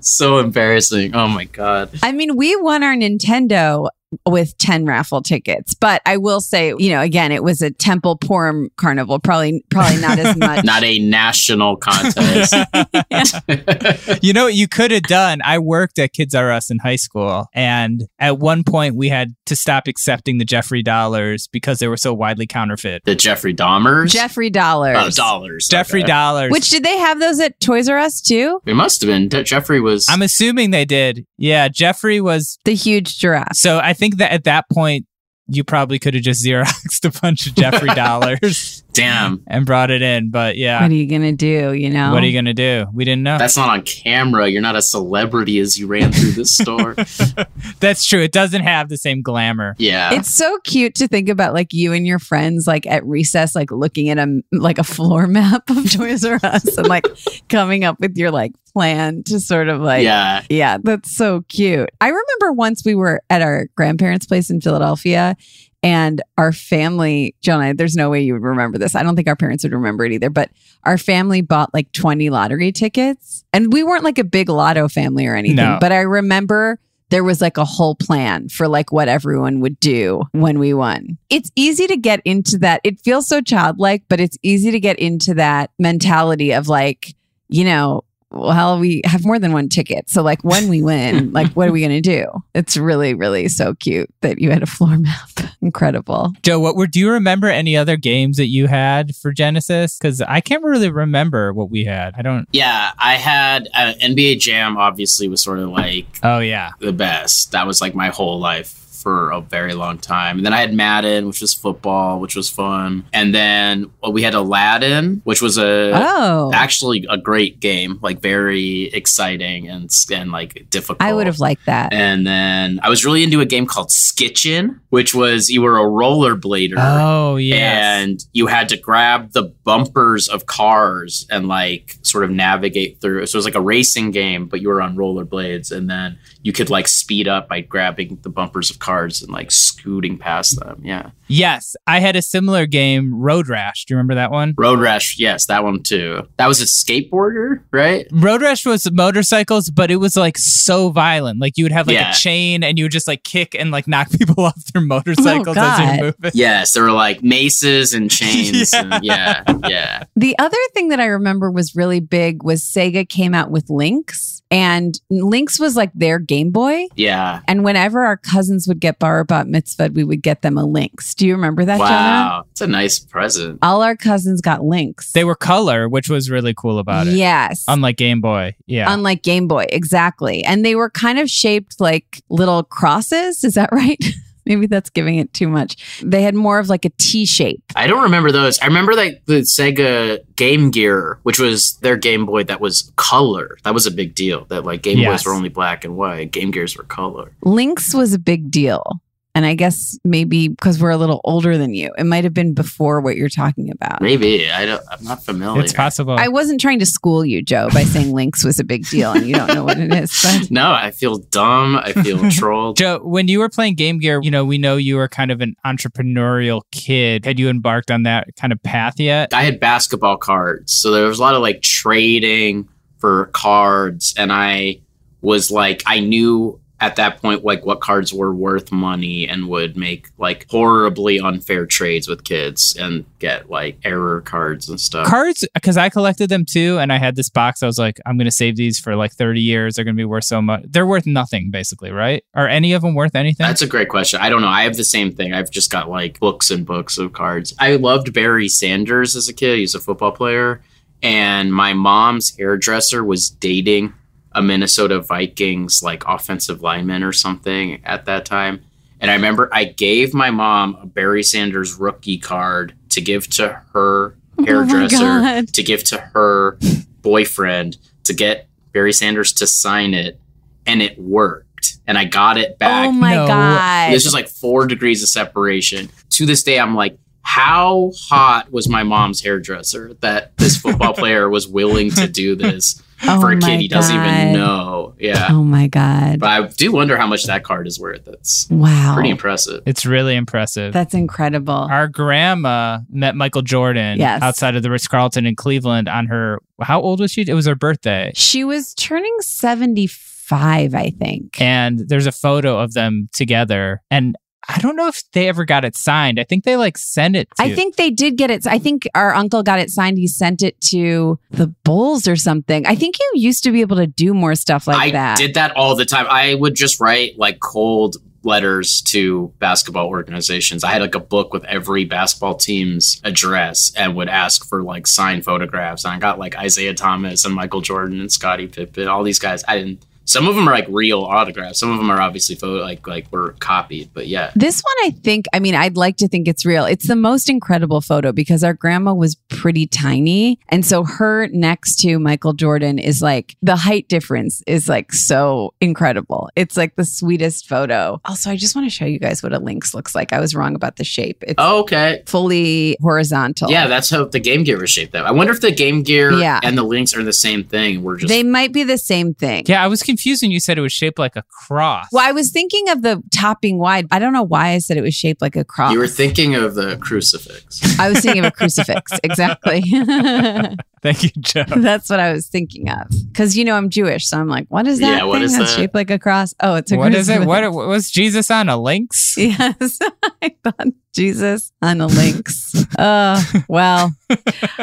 [0.00, 1.14] so embarrassing.
[1.14, 1.90] Oh my god.
[2.02, 3.88] I mean, we won our Nintendo
[4.26, 8.16] with 10 raffle tickets, but I will say, you know, again, it was a Temple
[8.16, 10.64] Purim carnival, probably, probably not as much.
[10.64, 12.54] Not a national contest.
[14.22, 15.40] you know what you could have done?
[15.44, 19.34] I worked at Kids R Us in high school, and at one point we had
[19.46, 23.02] to stop accepting the Geoffrey dollars because they were so widely counterfeit.
[23.04, 24.10] the Jeffrey Dahmers.
[24.12, 24.96] Geoffrey dollars.
[24.98, 25.68] Oh, dollars.
[25.70, 26.08] Geoffrey Okay.
[26.08, 26.50] dollars.
[26.52, 28.60] Which did they have those at Toys R Us too?
[28.66, 29.28] It must have been.
[29.28, 30.06] De- Geoffrey was.
[30.08, 31.26] I'm assuming they did.
[31.38, 33.54] Yeah, Geoffrey was The huge giraffe.
[33.54, 35.06] So I think that at that point,
[35.48, 39.42] you probably could have just Xeroxed a bunch of Geoffrey dollars Damn.
[39.46, 40.30] and brought it in.
[40.30, 41.72] But yeah, What are you going to do?
[41.72, 42.12] You know?
[42.12, 42.86] what are you going to do?
[42.92, 43.38] We didn't know.
[43.38, 44.48] That's not on camera.
[44.48, 46.94] You're not a celebrity as you ran through the store.
[47.80, 48.20] That's true.
[48.20, 49.74] It doesn't have the same glamour.
[49.78, 50.14] Yeah.
[50.14, 53.70] It's so cute to think about like you and your friends like at recess, like
[53.70, 57.04] looking at a like a floor map of Toys R Us and like
[57.48, 60.42] coming up with your like plan to sort of like yeah.
[60.50, 61.88] Yeah, that's so cute.
[62.00, 65.36] I remember once we were at our grandparents' place in Philadelphia
[65.82, 68.94] and our family, Jonah, there's no way you would remember this.
[68.94, 70.50] I don't think our parents would remember it either, but
[70.84, 73.44] our family bought like 20 lottery tickets.
[73.52, 75.78] And we weren't like a big lotto family or anything, No.
[75.80, 76.78] but I remember
[77.10, 81.16] there was like a whole plan for like what everyone would do when we won.
[81.30, 82.80] It's easy to get into that.
[82.84, 87.14] It feels so childlike, but it's easy to get into that mentality of like,
[87.48, 90.10] you know, well, we have more than one ticket.
[90.10, 92.26] So, like, when we win, like, what are we going to do?
[92.54, 95.30] It's really, really so cute that you had a floor map.
[95.62, 96.32] Incredible.
[96.42, 96.86] Joe, what were?
[96.86, 99.98] Do you remember any other games that you had for Genesis?
[99.98, 102.14] Because I can't really remember what we had.
[102.16, 102.46] I don't.
[102.52, 102.92] Yeah.
[102.98, 106.72] I had uh, NBA Jam, obviously, was sort of like Oh yeah.
[106.80, 107.52] the best.
[107.52, 108.74] That was like my whole life
[109.08, 110.36] for a very long time.
[110.36, 113.06] And then I had Madden, which was football, which was fun.
[113.14, 118.20] And then well, we had Aladdin, which was a Oh, actually a great game, like
[118.20, 121.00] very exciting and and like difficult.
[121.00, 121.94] I would have liked that.
[121.94, 125.84] And then I was really into a game called Skitchin, which was you were a
[125.84, 126.74] rollerblader.
[126.76, 127.96] Oh yeah.
[127.96, 133.24] And you had to grab the bumpers of cars and like sort of navigate through.
[133.24, 136.52] So it was like a racing game, but you were on rollerblades, and then you
[136.54, 140.80] could like speed up by grabbing the bumpers of cars and like scooting past them.
[140.84, 143.84] Yeah, Yes, I had a similar game, Road Rash.
[143.84, 144.54] Do you remember that one?
[144.56, 146.26] Road Rash, yes, that one too.
[146.38, 148.06] That was a skateboarder, right?
[148.10, 151.38] Road Rash was motorcycles, but it was like so violent.
[151.40, 152.10] Like you would have like Yeah.
[152.12, 155.56] a chain and you would just like kick and like knock people off their motorcycles
[155.56, 156.30] as you're moving.
[156.32, 158.72] Yes, there were like maces and chains.
[158.72, 158.80] yeah.
[158.80, 160.04] And yeah, yeah.
[160.16, 164.42] The other thing that I remember was really big was Sega came out with Lynx,
[164.50, 166.86] and Lynx was like their Game Boy.
[166.96, 167.40] Yeah.
[167.46, 171.14] And whenever our cousins would get bar bat mitzvah, we would get them a Lynx.
[171.14, 171.90] Do you remember that, Jonah?
[171.90, 172.44] Wow.
[172.52, 173.58] It's a nice present.
[173.62, 175.12] All our cousins got Lynx.
[175.12, 177.14] They were color, which was really cool about it.
[177.14, 177.64] Yes.
[177.68, 178.54] Unlike Game Boy.
[178.66, 178.92] Yeah.
[178.92, 180.44] Unlike Game Boy, exactly.
[180.44, 183.44] And they were kind of shaped like little crosses.
[183.44, 184.02] Is that right?
[184.46, 186.00] Maybe that's giving it too much.
[186.02, 187.62] They had more of like a T shape.
[187.76, 188.58] I don't remember those.
[188.60, 193.58] I remember like the Sega Game Gear, which was their Game Boy that was color.
[193.64, 194.46] That was a big deal.
[194.46, 195.20] That like Game Yes.
[195.22, 196.30] Boys were only black and white.
[196.32, 197.30] Game Gears were color.
[197.42, 199.02] Lynx was a big deal.
[199.38, 202.54] And I guess maybe because we're a little older than you, it might have been
[202.54, 204.02] before what you're talking about.
[204.02, 204.82] Maybe I don't.
[204.90, 205.62] I'm not familiar.
[205.62, 206.16] it's possible.
[206.18, 209.28] I wasn't trying to school you, Joe, by saying Lynx was a big deal and
[209.28, 210.10] you don't know what it is.
[210.24, 211.76] But No, I feel dumb.
[211.76, 212.78] I feel trolled.
[212.78, 215.40] Joe, when you were playing Game Gear, you know, we know you were kind of
[215.40, 217.24] an entrepreneurial kid.
[217.24, 219.32] Had you embarked on that kind of path yet?
[219.32, 224.32] I had basketball cards, so there was a lot of like trading for cards, and
[224.32, 224.80] I
[225.20, 229.76] was like, I knew at that point like what cards were worth money and would
[229.76, 235.06] make like horribly unfair trades with kids and get like error cards and stuff.
[235.06, 237.62] Cards, because I collected them too, and I had this box.
[237.62, 239.74] I was like, I'm going to save these for like 30 years.
[239.74, 240.62] They're going to be worth so much.
[240.68, 242.24] They're worth nothing, basically, right?
[242.34, 243.44] Are any of them worth anything?
[243.44, 244.20] That's a great question.
[244.20, 244.48] I don't know.
[244.48, 245.32] I have the same thing.
[245.32, 247.54] I've just got like books and books of cards.
[247.58, 249.58] I loved Barry Sanders as a kid.
[249.58, 250.62] He's a football player.
[251.02, 253.94] And my mom's hairdresser was dating
[254.32, 258.62] a Minnesota Vikings like offensive lineman or something at that time.
[259.00, 263.62] And I remember I gave my mom a Barry Sanders rookie card to give to
[263.72, 265.48] her oh hairdresser, God.
[265.54, 266.58] to give to her
[267.02, 270.20] boyfriend, to get Barry Sanders to sign it.
[270.66, 271.78] And it worked.
[271.86, 272.88] And I got it back.
[272.88, 273.26] Oh my No.
[273.26, 273.92] god.
[273.92, 275.88] This was like four degrees of separation.
[276.10, 281.28] To this day, I'm like, how hot was my mom's hairdresser that this football player
[281.30, 284.06] was willing to do this Oh for a oh kid he doesn't God.
[284.06, 284.94] even know?
[284.98, 285.28] Yeah.
[285.30, 286.18] Oh my god.
[286.18, 288.04] But I do wonder how much that card is worth.
[288.04, 288.94] That's Wow.
[288.94, 289.62] pretty impressive.
[289.66, 290.72] it's really impressive.
[290.72, 291.54] That's incredible.
[291.54, 294.22] Our grandma met Michael Jordan Yes.
[294.22, 296.40] outside of the Ritz Carlton in Cleveland on her.
[296.60, 297.24] How old was she?
[297.28, 298.10] It was her birthday.
[298.16, 301.40] She was turning 75, I think.
[301.40, 303.82] And there's a photo of them together.
[303.90, 304.16] And
[304.48, 306.18] I don't know if they ever got it signed.
[306.18, 308.46] I think they like sent it to I think they did get it.
[308.46, 309.98] I think our uncle got it signed.
[309.98, 312.66] He sent it to the Bulls or something.
[312.66, 315.18] I think you used to be able to do more stuff like I that.
[315.18, 316.06] I did that all the time.
[316.08, 320.64] I would just write like cold letters to basketball organizations.
[320.64, 324.86] I had like a book with every basketball team's address and would ask for like
[324.86, 325.84] signed photographs.
[325.84, 329.44] And I got like Isiah Thomas and Michael Jordan and Scottie Pippen, all these guys.
[329.46, 329.84] I didn't.
[330.08, 331.60] Some of them are like real autographs.
[331.60, 333.90] Some of them are obviously photo like like were copied.
[333.92, 336.64] But yeah, This one, I think, I mean, I'd like to think it's real.
[336.64, 340.38] It's the most incredible photo because our grandma was pretty tiny.
[340.48, 345.52] And so her next to Michael Jordan is like the height difference is like so
[345.60, 346.30] incredible.
[346.36, 348.00] It's like the sweetest photo.
[348.06, 350.12] Also, I just want to show you guys what a lynx looks like.
[350.12, 351.22] I was wrong about the shape.
[351.26, 352.02] It's Oh, okay.
[352.06, 353.50] fully horizontal.
[353.50, 354.92] Yeah, that's how the Game Gear was shaped.
[354.92, 356.40] That I wonder if the Game Gear Yeah.
[356.42, 357.82] and the Lynx are the same thing.
[357.82, 359.44] We're just They might be the same thing.
[359.46, 361.86] Yeah, I was confused when you said it was shaped like a cross.
[361.92, 363.86] Well, I was thinking of the topping wide.
[363.90, 365.72] I don't know why I said it was shaped like a cross.
[365.72, 367.78] you were thinking of the crucifix.
[367.78, 368.92] I was thinking of a crucifix.
[369.04, 369.62] Exactly.
[370.92, 371.44] Thank you, Joe.
[371.56, 372.86] That's what I was thinking of.
[373.12, 375.36] Because you know I'm Jewish, so I'm like, what is that Yeah, what thing is
[375.36, 375.56] that's that?
[375.60, 376.34] shaped like a cross?
[376.40, 377.16] Oh, it's a What is it?
[377.22, 377.54] crucifix.
[377.54, 379.14] What was Jesus on a lynx?
[379.18, 379.78] Yes,
[380.22, 382.54] I thought Jesus on a lynx.
[382.78, 383.92] Uh, well,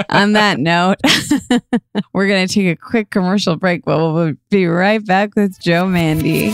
[0.10, 0.98] on that note,
[2.14, 5.86] we're going to take a quick commercial break, but we'll be right back with Joe
[5.88, 6.54] Mande.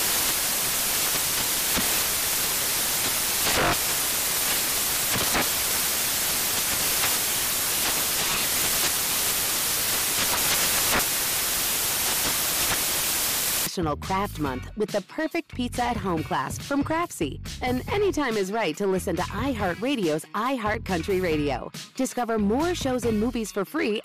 [13.71, 17.39] National Craft Month with the perfect pizza at home class from Craftsy.
[17.61, 21.71] And anytime is right to listen to iHeartRadio's iHeart Country Radio.
[21.95, 24.01] Discover more shows and movies for free.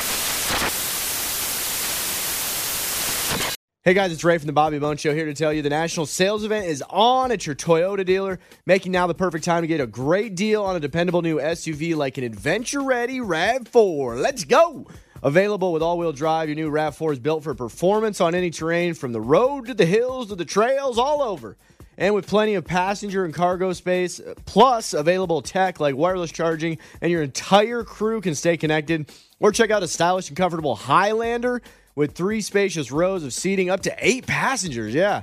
[3.82, 6.06] Hey guys, it's Ray from the Bobby Bones Show here to tell you the national
[6.06, 9.80] sales event is on at your Toyota dealer, making now the perfect time to get
[9.80, 14.22] a great deal on a dependable new SUV like an adventure ready RAV4.
[14.22, 14.86] Let's go!
[15.22, 18.94] Available with all wheel drive, your new RAV4 is built for performance on any terrain
[18.94, 21.56] from the road to the hills to the trails, all over.
[21.98, 27.10] And with plenty of passenger and cargo space, plus available tech like wireless charging, and
[27.10, 29.10] your entire crew can stay connected.
[29.40, 31.62] Or check out a stylish and comfortable Highlander
[31.94, 34.94] with three spacious rows of seating up to eight passengers.
[34.94, 35.22] Yeah.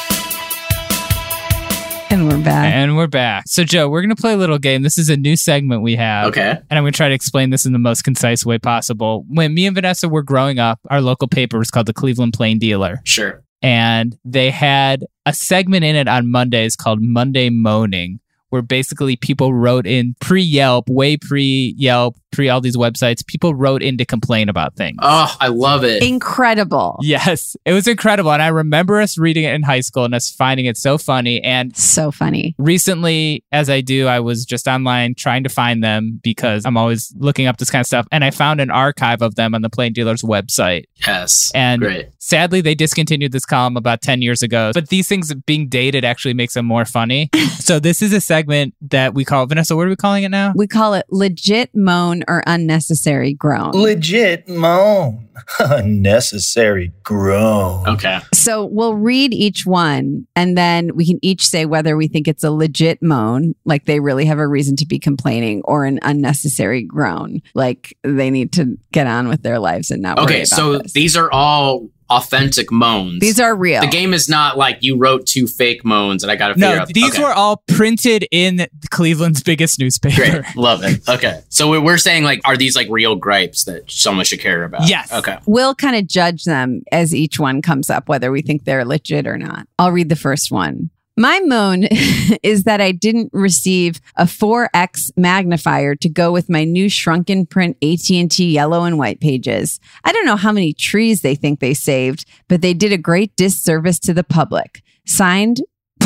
[2.21, 2.73] And we're back.
[2.75, 3.45] And we're back.
[3.47, 4.83] So, Joe, we're going to play a little game.
[4.83, 6.27] This is a new segment we have.
[6.27, 6.51] Okay.
[6.51, 9.25] And I'm going to try to explain this in the most concise way possible.
[9.27, 12.59] When me and Vanessa were growing up, our local paper was called the Cleveland Plain
[12.59, 13.01] Dealer.
[13.05, 13.43] Sure.
[13.63, 18.19] And they had a segment in it on Mondays called Monday Moaning,
[18.49, 23.53] where basically people wrote in pre Yelp, way pre Yelp, pre all these websites, people
[23.53, 24.97] wrote in to complain about things.
[25.01, 26.01] Oh, I love it.
[26.03, 26.97] Incredible.
[27.01, 28.31] Yes, it was incredible.
[28.31, 31.41] And I remember us reading it in high school and us finding it so funny.
[31.43, 32.55] And So funny.
[32.57, 37.13] recently, as I do, I was just online trying to find them because I'm always
[37.17, 38.07] looking up this kind of stuff.
[38.11, 40.85] And I found an archive of them on the Plain Dealer's website.
[41.05, 41.51] Yes.
[41.53, 42.09] And Great.
[42.19, 44.71] sadly, they discontinued this column about 10 years ago.
[44.73, 47.29] But these things being dated actually makes them more funny.
[47.59, 50.53] so this is a segment that we call, Vanessa, what are we calling it now?
[50.55, 53.71] We call it legit moan or unnecessary groan.
[53.71, 55.27] Legit moan.
[55.59, 57.87] Unnecessary groan.
[57.87, 58.19] Okay.
[58.33, 62.43] So we'll read each one and then we can each say whether we think it's
[62.43, 66.83] a legit moan, like they really have a reason to be complaining, or an unnecessary
[66.83, 70.47] groan, like they need to get on with their lives and not worry Okay, about
[70.47, 70.93] so this.
[70.93, 73.19] these are all authentic moans.
[73.19, 73.81] These are real.
[73.81, 76.75] The game is not like you wrote two fake moans and I got to figure
[76.75, 76.87] No, out.
[76.89, 77.23] these okay.
[77.23, 80.15] were all printed in Cleveland's biggest newspaper.
[80.41, 80.43] Great.
[80.55, 81.07] Love it.
[81.07, 81.41] Okay.
[81.49, 84.87] So we- we're saying like, are these like real gripes that someone should care about?
[84.87, 85.11] Yes.
[85.11, 85.37] Okay.
[85.45, 89.25] We'll kind of judge them as each one comes up, whether we think they're legit
[89.27, 89.67] or not.
[89.79, 90.89] I'll read the first one.
[91.17, 91.83] My moan
[92.43, 97.77] is that I didn't receive a 4x magnifier to go with my new shrunken print
[97.83, 99.79] AT&T yellow and white pages.
[100.03, 103.35] I don't know how many trees they think they saved, but they did a great
[103.35, 104.83] disservice to the public.
[105.05, 105.61] Signed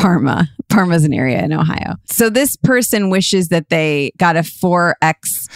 [0.06, 0.48] Parma.
[0.70, 1.96] Parma's an area in Ohio.
[2.06, 5.50] So this person wishes that they got a 4x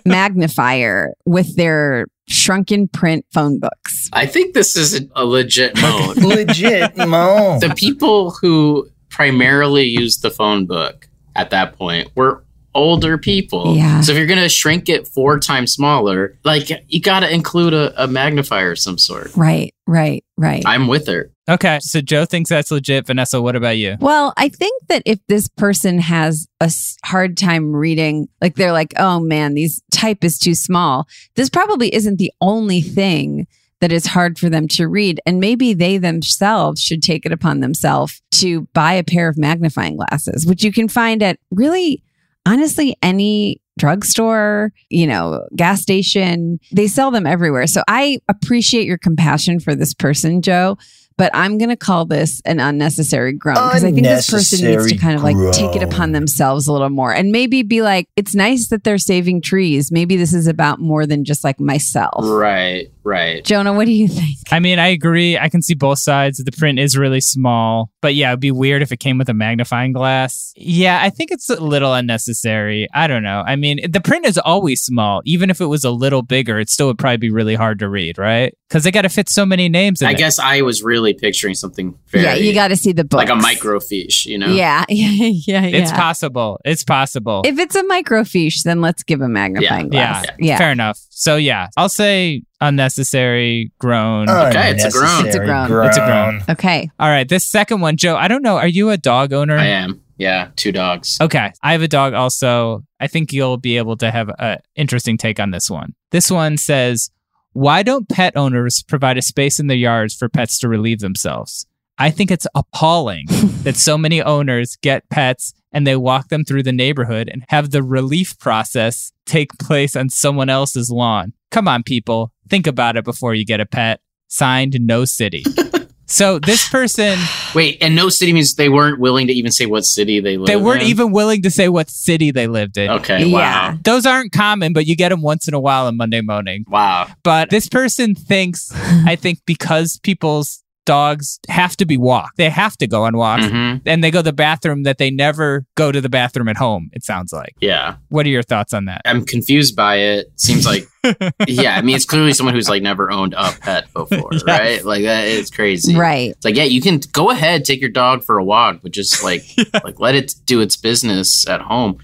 [0.06, 4.08] magnifier with their shrunken print phone books.
[4.14, 6.14] I think this is a legit moan.
[6.16, 7.60] Legit moan.
[7.60, 13.76] the people who primarily used the phone book at that point were older people.
[13.76, 14.00] Yeah.
[14.00, 17.74] So if you're going to shrink it four times smaller, like you got to include
[17.74, 19.36] a, a magnifier of some sort.
[19.36, 20.62] Right, right, right.
[20.64, 21.30] I'm with her.
[21.48, 23.06] Okay, so Joe thinks that's legit.
[23.06, 23.96] Vanessa, what about you?
[24.00, 26.72] Well, I think that if this person has a
[27.04, 31.94] hard time reading, like they're like, oh man, these type is too small, this probably
[31.94, 33.46] isn't the only thing
[33.80, 35.20] that is hard for them to read.
[35.26, 39.96] And maybe they themselves should take it upon themselves to buy a pair of magnifying
[39.96, 42.02] glasses, which you can find at really,
[42.44, 46.58] honestly, any drugstore, you know, gas station.
[46.72, 47.66] They sell them everywhere.
[47.66, 50.78] So I appreciate your compassion for this person, Joe.
[51.18, 54.92] But I'm going to call this an unnecessary groan because I think this person needs
[54.92, 58.08] to kind of like take it upon themselves a little more and maybe be like,
[58.16, 59.90] it's nice that they're saving trees.
[59.90, 62.24] Maybe this is about more than just like myself.
[62.26, 63.42] Right, right.
[63.44, 64.36] Jonah, what do you think?
[64.50, 65.38] I mean, I agree.
[65.38, 66.36] I can see both sides.
[66.36, 69.34] The print is really small, but yeah, it'd be weird if it came with a
[69.34, 70.52] magnifying glass.
[70.54, 72.88] Yeah, I think it's a little unnecessary.
[72.92, 73.42] I don't know.
[73.46, 75.22] I mean, the print is always small.
[75.24, 77.88] Even if it was a little bigger, it still would probably be really hard to
[77.88, 78.54] read, right?
[78.68, 80.18] Because they got to fit so many names in I it.
[80.18, 83.18] guess I was really picturing something very yeah, you got to see the book.
[83.18, 84.48] like a microfiche, you know?
[84.48, 85.78] Yeah, yeah, yeah, yeah.
[85.78, 86.60] It's possible.
[86.64, 87.42] It's possible.
[87.44, 90.36] If it's a microfiche, then let's give a magnifying yeah, glass.
[90.38, 90.58] Yeah.
[90.58, 90.98] fair enough.
[91.10, 94.28] So yeah, I'll say unnecessary groan.
[94.28, 95.26] Okay, it's a groan.
[95.26, 95.86] It's a groan.
[95.86, 96.42] It's a groan.
[96.48, 96.90] Okay.
[96.98, 98.16] All right, this second one, Joe.
[98.16, 98.56] I don't know.
[98.56, 99.56] Are you a dog owner?
[99.56, 100.02] I am.
[100.18, 101.18] Yeah, two dogs.
[101.20, 102.84] Okay, I have a dog also.
[103.00, 105.94] I think you'll be able to have an interesting take on this one.
[106.10, 107.10] This one says,
[107.56, 111.66] "Why don't pet owners provide a space in their yards for pets to relieve themselves?
[111.96, 113.24] I think it's appalling
[113.62, 117.70] that so many owners get pets and they walk them through the neighborhood and have
[117.70, 121.32] the relief process take place on someone else's lawn.
[121.50, 122.30] Come on, people.
[122.46, 124.02] Think about it before you get a pet.
[124.28, 125.42] Signed, No City.
[126.06, 127.18] so this person,
[127.54, 130.46] Wait, and no city means they weren't willing to even say what city they live
[130.46, 130.88] they weren't in?
[130.88, 132.90] even willing to say what city they lived in.
[132.90, 133.76] Okay, wow.
[133.82, 136.64] Those aren't common, but you get them once in a while on Monday Moaning.
[136.68, 137.08] Wow.
[137.22, 142.76] But this person thinks, I think, because people's dogs have to be walked, they have
[142.78, 143.82] to go on walks, Mhm.
[143.84, 146.88] and they go to the bathroom that they never go to the bathroom at home,
[146.94, 147.54] it sounds like.
[147.60, 147.96] Yeah.
[148.08, 149.02] What are your thoughts on that?
[149.04, 150.32] I'm confused by it.
[150.36, 150.86] Seems like,
[151.46, 154.82] yeah, I mean, it's clearly someone who's like never owned a pet before, right?
[154.84, 155.94] Like that is crazy.
[155.94, 156.30] Right.
[156.30, 159.22] It's like, yeah, you can go ahead, take your dog for a walk, but just
[159.22, 159.42] like,
[159.84, 161.98] like let it do its business at home.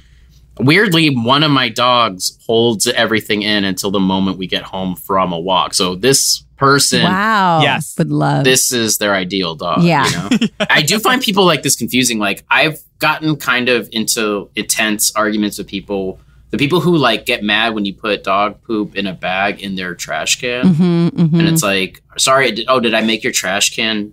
[0.61, 5.33] Weirdly, one of my dogs holds everything in until the moment we get home from
[5.33, 5.73] a walk.
[5.73, 7.63] So this person, Wow.
[7.63, 7.95] Yes.
[7.99, 8.45] Would love.
[8.45, 9.83] this is their ideal dog.
[9.83, 10.07] Yeah.
[10.31, 10.47] You know?
[10.71, 12.19] I do find people like this confusing.
[12.19, 16.19] Like I've gotten kind of into intense arguments with people.
[16.51, 19.75] The people who like get mad when you put dog poop in a bag in
[19.75, 20.65] their trash can.
[20.75, 21.39] Mhm, mhm.
[21.39, 24.13] And it's like, sorry, did, oh, did I make your trash can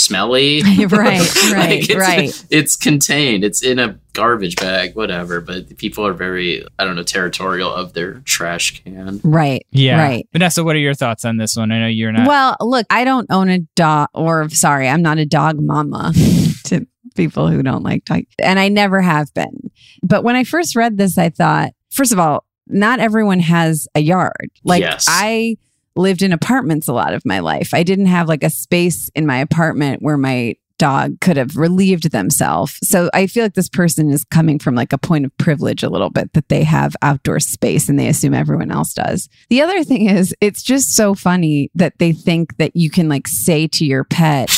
[0.00, 0.62] smelly?
[0.86, 2.46] right, right, it's, right.
[2.50, 3.44] It's contained.
[3.44, 5.40] It's in a garbage bag, whatever.
[5.40, 9.20] But people are very, I don't know, territorial of their trash can.
[9.22, 9.66] Right.
[9.70, 10.02] Yeah.
[10.02, 10.28] Right.
[10.32, 11.72] Vanessa, what are your thoughts on this one?
[11.72, 12.26] I know you're not.
[12.26, 16.12] Well, look, I don't own a dog, or sorry, I'm not a dog mama
[16.64, 19.70] to people who don't like dog, and I never have been.
[20.02, 24.00] But when I first read this, I thought, first of all, not everyone has a
[24.00, 24.50] yard.
[24.64, 25.06] Like Yes.
[25.08, 25.56] I
[25.96, 27.74] lived in apartments a lot of my life.
[27.74, 32.10] I didn't have like a space in my apartment where my dog could have relieved
[32.10, 32.78] themselves.
[32.82, 35.90] So I feel like this person is coming from like a point of privilege a
[35.90, 39.28] little bit that they have outdoor space and they assume everyone else does.
[39.50, 43.28] The other thing is it's just so funny that they think that you can like
[43.28, 44.50] say to your pet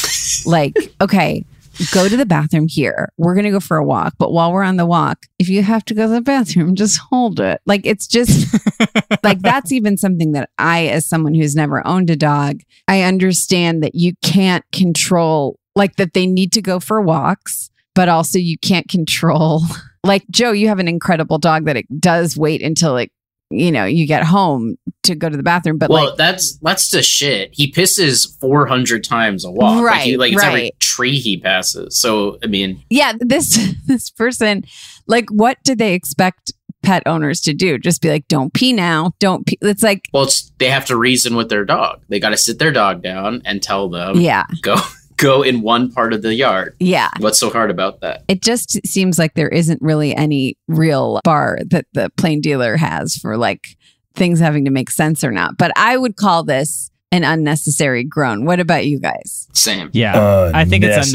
[0.47, 1.45] like, okay,
[1.93, 3.09] go to the bathroom here.
[3.17, 5.63] We're going to go for a walk, but while we're on the walk, if you
[5.63, 7.61] have to go to the bathroom, just hold it.
[7.67, 8.55] Like it's just
[9.23, 13.83] like that's even something that I as someone who's never owned a dog, I understand
[13.83, 18.59] that you can't control like that they need to go for walks, but also you
[18.59, 19.63] can't control
[20.05, 23.13] like Joe, you have an incredible dog that it does wait until like
[23.53, 26.91] you know, you get home to go to the bathroom, but well, like that's that's
[26.91, 27.51] the shit.
[27.53, 29.83] He pisses four hundred times a walk.
[29.83, 31.99] like, he, Right, like it's every tree he passes.
[31.99, 34.65] So I mean, yeah, this this person,
[35.07, 37.79] like, what do they expect pet owners to do?
[37.79, 39.59] Just be like, don't pee now, don't pee.
[39.61, 42.03] It's like, well, it's, they have to reason with their dog.
[42.09, 44.77] They got to sit their dog down and tell them, yeah, go
[45.17, 46.75] go in one part of the yard.
[46.81, 47.11] yeah.
[47.19, 48.25] What's so hard about that?
[48.29, 53.17] It just seems like there isn't really any real bar that the plain dealer has
[53.17, 53.77] for like
[54.15, 55.57] things having to make sense or not.
[55.59, 58.47] But I would call this an unnecessary groan.
[58.47, 59.47] What about you guys?
[59.53, 59.91] Same.
[59.93, 60.51] Yeah.
[60.55, 61.11] I think it's Unnecessary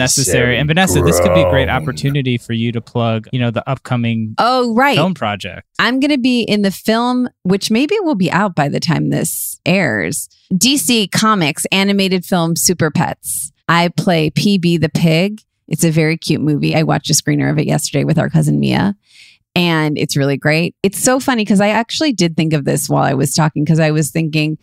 [0.56, 0.58] unnecessary.
[0.60, 3.68] And Vanessa, this could be a great opportunity for you to plug, you know, the
[3.68, 4.96] upcoming Oh, right.
[4.96, 5.68] film project.
[5.80, 9.10] I'm going to be in the film, which maybe will be out by the time
[9.10, 10.30] this airs.
[10.54, 13.52] DC Comics animated film Super Pets.
[13.68, 15.42] I play PB the pig.
[15.68, 16.76] It's a very cute movie.
[16.76, 18.96] I watched a screener of it yesterday with our cousin Mia,
[19.56, 20.76] and it's really great.
[20.84, 23.80] It's so funny because I actually did think of this while I was talking because
[23.80, 24.58] I was thinking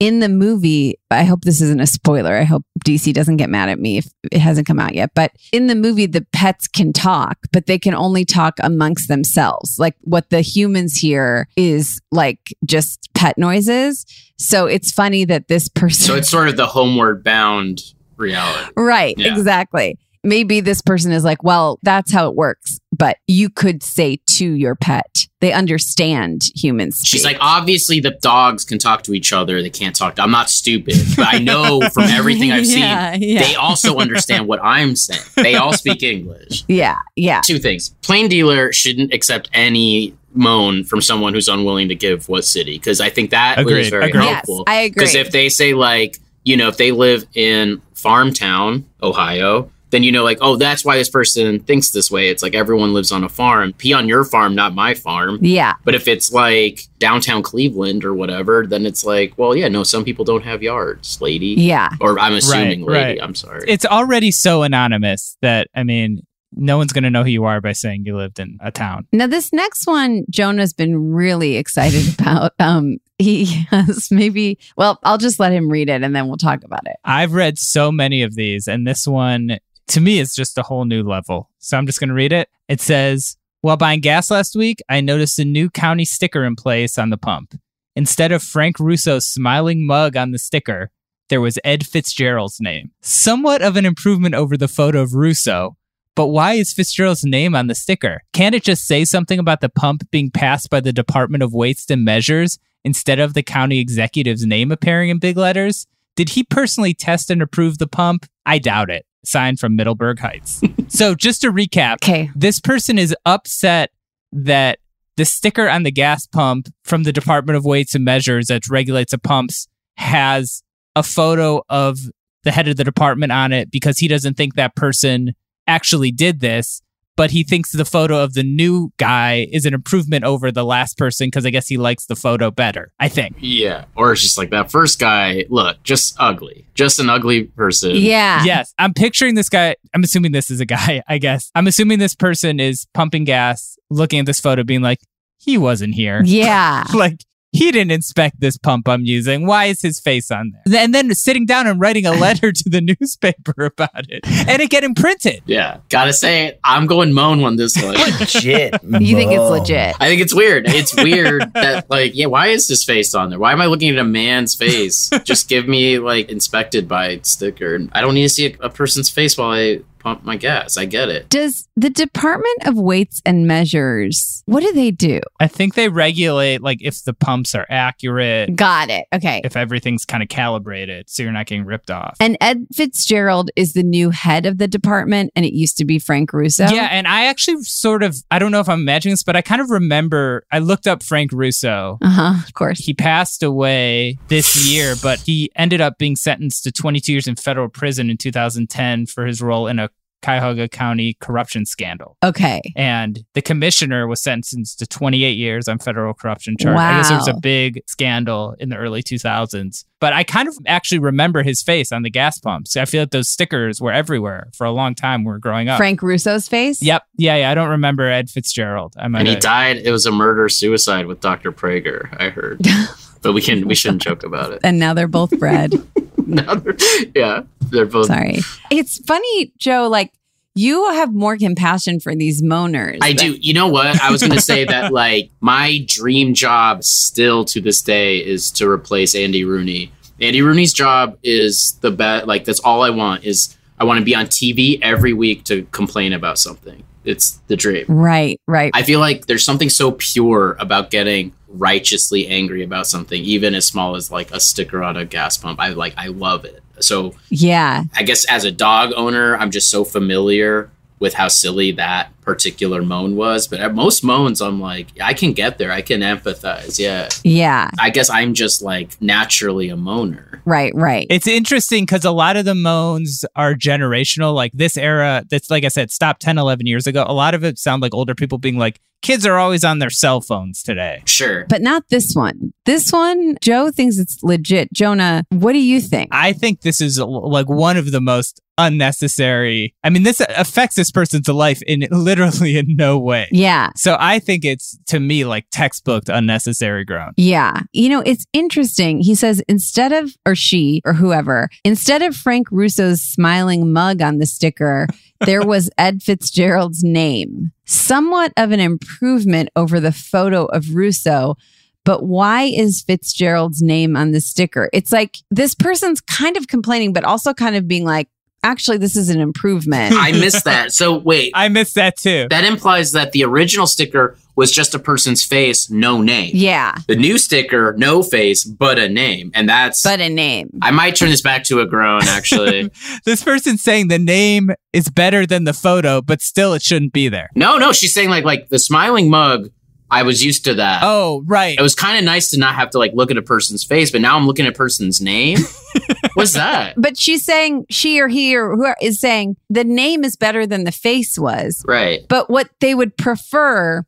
[0.00, 2.36] in the movie, I hope this isn't a spoiler.
[2.36, 5.12] I hope DC doesn't get mad at me if it hasn't come out yet.
[5.14, 9.78] But in the movie, the pets can talk, but they can only talk amongst themselves.
[9.78, 14.04] Like what the humans hear is like just pet noises.
[14.36, 16.04] So it's funny that this person.
[16.04, 17.80] So it's sort of the homeward bound
[18.16, 18.72] reality.
[18.76, 19.36] Right, Yeah.
[19.36, 19.98] exactly.
[20.26, 22.78] Maybe this person is like, well, that's how it works.
[22.96, 27.02] But you could say to your pet, they understand humans.
[27.04, 29.60] She's like, obviously the dogs can talk to each other.
[29.60, 30.14] They can't talk.
[30.14, 33.42] To, I'm not stupid, but I know from everything I've Yeah, seen, yeah.
[33.46, 35.20] they also understand what I'm saying.
[35.36, 36.64] They all speak English.
[36.68, 37.42] yeah, yeah.
[37.44, 42.44] Two things: plain dealer shouldn't accept any moan from someone who's unwilling to give what
[42.46, 44.22] city, because I think that was very agreed.
[44.22, 44.64] Yes, helpful.
[44.66, 44.90] I agree.
[44.94, 50.10] Because if they say like, you know, if they live in Farmtown, Ohio, then you
[50.10, 52.28] know, like, oh, that's why this person thinks this way.
[52.28, 53.72] It's like everyone lives on a farm.
[53.74, 55.38] Pee on your farm, not my farm.
[55.40, 55.74] Yeah.
[55.84, 60.04] But if it's like downtown Cleveland or whatever, then it's like, well, yeah, no, some
[60.04, 61.54] people don't have yards, lady.
[61.58, 61.90] Yeah.
[62.00, 63.20] Or I'm assuming Right, lady.
[63.20, 63.22] right.
[63.22, 63.64] I'm sorry.
[63.68, 66.22] It's already so anonymous that, I mean,
[66.56, 69.06] no one's going to know who you are by saying you lived in a town.
[69.12, 72.52] Now, this next one, Jonah's been really excited about.
[72.58, 76.64] Um, he has maybe, well, I'll just let him read it and then we'll talk
[76.64, 76.96] about it.
[77.04, 80.84] I've read so many of these, and this one to me is just a whole
[80.84, 81.50] new level.
[81.58, 82.48] So I'm just going to read it.
[82.68, 86.98] It says, While buying gas last week, I noticed a new county sticker in place
[86.98, 87.54] on the pump.
[87.96, 90.90] Instead of Frank Russo's smiling mug on the sticker,
[91.28, 92.90] there was Ed Fitzgerald's name.
[93.00, 95.76] Somewhat of an improvement over the photo of Russo,
[96.16, 98.22] but why is Fitzgerald's name on the sticker?
[98.32, 101.90] Can't it just say something about the pump being passed by the Department of Weights
[101.90, 105.86] and Measures instead of the county executive's name appearing in big letters?
[106.16, 108.26] Did he personally test and approve the pump?
[108.46, 109.04] I doubt it.
[109.24, 110.60] Signed from Middleburg Heights.
[110.88, 112.30] so just to recap, Okay.
[112.36, 113.90] this person is upset
[114.32, 114.78] that
[115.16, 119.12] the sticker on the gas pump from the Department of Weights and Measures that regulates
[119.12, 120.62] the pumps has
[120.96, 121.98] a photo of
[122.44, 125.32] the head of the department on it because he doesn't think that person
[125.66, 126.82] actually did this,
[127.16, 130.98] but he thinks the photo of the new guy is an improvement over the last
[130.98, 132.92] person because I guess he likes the photo better.
[132.98, 133.36] I think.
[133.38, 133.84] Yeah.
[133.96, 136.66] Or it's just like that first guy, look, just ugly.
[136.74, 137.92] Just an ugly person.
[137.94, 138.44] Yeah.
[138.44, 138.74] Yes.
[138.78, 139.76] I'm picturing this guy.
[139.94, 141.50] I'm assuming this is a guy, I guess.
[141.54, 145.00] I'm assuming this person is pumping gas, looking at this photo, being like,
[145.38, 146.22] he wasn't here.
[146.24, 146.84] Yeah.
[146.94, 147.24] like,
[147.54, 149.46] he didn't inspect this pump I'm using.
[149.46, 150.82] Why is his face on there?
[150.82, 154.70] And then sitting down and writing a letter to the newspaper about it and it
[154.70, 155.40] getting printed.
[155.46, 155.78] Yeah.
[155.88, 157.94] Gotta say, I'm going moan on this one.
[158.20, 158.82] Legit.
[158.82, 159.94] You think it's legit?
[160.00, 160.66] I think it's weird.
[160.66, 163.38] It's weird that, like, yeah, why is his face on there?
[163.38, 165.08] Why am I looking at a man's face?
[165.22, 167.78] Just give me, like, inspected by sticker.
[167.92, 170.76] I don't need to see a, a person's face while I pump my gas.
[170.76, 171.28] I get it.
[171.30, 175.20] Does the Department of Weights and Measures, what do they do?
[175.40, 179.06] I think they regulate like if the pumps are accurate, Got it.
[179.12, 179.40] Okay.
[179.44, 182.16] if everything's kind of calibrated so you're not getting ripped off.
[182.20, 185.98] And Ed Fitzgerald is the new head of the department, and it used to be
[185.98, 186.64] Frank Russo.
[186.68, 189.42] Yeah, and I actually sort of I don't know if I'm imagining this, but I
[189.42, 191.98] kind of remember I looked up Frank Russo.
[192.02, 192.34] Uh huh.
[192.46, 192.78] Of course.
[192.78, 197.36] He passed away this year, but he ended up being sentenced to 22 years in
[197.36, 199.88] federal prison in 2010 for his role in a
[200.24, 202.16] Cuyahoga County corruption scandal.
[202.24, 202.60] Okay.
[202.76, 206.76] And the commissioner was sentenced to 28 years on federal corruption charge.
[206.76, 209.84] I guess there was a big scandal in the early 2000s.
[210.00, 212.76] But I kind of actually remember his face on the gas pumps.
[212.76, 215.68] I feel like those stickers were everywhere for a long time when we were growing
[215.68, 215.78] up.
[215.78, 216.82] Frank Russo's face?
[216.82, 217.02] Yep.
[217.16, 217.50] Yeah, yeah.
[217.50, 218.94] I don't remember Ed Fitzgerald.
[218.98, 219.76] I might And he have- died.
[219.78, 221.52] It was a murder suicide with Dr.
[221.52, 222.60] Praeger, I heard.
[223.22, 224.60] but we can we shouldn't joke about it.
[224.64, 225.72] And now they're both bred.
[226.28, 226.76] Now they're-
[227.14, 228.06] yeah, they're both.
[228.06, 228.38] Sorry.
[228.70, 230.12] It's funny, Joe, like
[230.54, 232.98] you have more compassion for these moaners.
[233.02, 233.38] I than- do.
[233.40, 234.00] You know what?
[234.00, 238.50] I was going to say that like my dream job still to this day is
[238.52, 239.92] to replace Andy Rooney.
[240.20, 242.26] Andy Rooney's job is the best.
[242.28, 245.64] Like that's all I want is I want to be on TV every week to
[245.72, 246.84] complain about something.
[247.04, 247.84] It's the dream.
[247.88, 248.70] Right, right.
[248.74, 253.66] I feel like there's something so pure about getting righteously angry about something, even as
[253.66, 255.60] small as like a sticker on a gas pump.
[255.60, 256.62] I like I love it.
[256.80, 257.84] So yeah.
[257.94, 262.82] I guess as a dog owner, I'm just so familiar with how silly that particular
[262.82, 263.46] moan was.
[263.46, 265.70] But at most moans, I'm like, I can get there.
[265.70, 266.78] I can empathize.
[266.78, 267.08] Yeah.
[267.22, 267.70] Yeah.
[267.78, 270.40] I guess I'm just like naturally a moaner.
[270.46, 271.06] Right, right.
[271.10, 274.34] It's interesting because a lot of the moans are generational.
[274.34, 277.04] Like this era, that's like I said, stopped 10, 11 years ago.
[277.06, 279.90] A lot of it sound like older people being like, kids are always on their
[279.90, 281.02] cell phones today.
[281.04, 281.44] Sure.
[281.48, 282.52] But not this one.
[282.64, 284.72] This one, Joe thinks it's legit.
[284.72, 286.08] Jonah, what do you think?
[286.10, 289.74] I think this is like one of the most unnecessary.
[289.82, 293.28] I mean, this affects this person's life in literally in no way.
[293.30, 293.70] Yeah.
[293.76, 297.12] So I think it's to me like textbook unnecessary groan.
[297.16, 297.60] Yeah.
[297.72, 299.00] You know, it's interesting.
[299.00, 304.18] He says instead of, or she, or whoever, instead of Frank Russo's smiling mug on
[304.18, 304.86] the sticker,
[305.20, 307.52] there was Ed Fitzgerald's name.
[307.64, 311.36] Somewhat of an improvement over the photo of Russo.
[311.84, 314.70] But why is Fitzgerald's name on the sticker?
[314.72, 318.08] It's like this person's kind of complaining, but also kind of being like,
[318.42, 319.94] actually, this is an improvement.
[319.96, 320.72] I missed that.
[320.72, 322.26] So wait, I missed that too.
[322.30, 326.32] that implies that the original sticker was just a person's face, no name.
[326.34, 326.76] yeah.
[326.88, 329.30] The new sticker, no face, but a name.
[329.34, 329.82] And that's.
[329.82, 330.50] But a name.
[330.62, 332.70] I might turn this back to a groan, actually.
[333.04, 337.08] This person's saying the name is better than the photo, but still it shouldn't be
[337.08, 337.28] there.
[337.34, 339.50] no, no, she's saying like like the smiling mug.
[339.90, 340.80] I was used to that.
[340.82, 341.56] Oh, right.
[341.56, 343.92] It was kind of nice to not have to like look at a person's face,
[343.92, 345.38] but now I'm looking at a person's name.
[346.14, 346.74] What's that?
[346.76, 350.64] But she's saying she or he or who is saying the name is better than
[350.64, 351.62] the face was.
[351.68, 352.00] Right.
[352.08, 353.84] But what they would prefer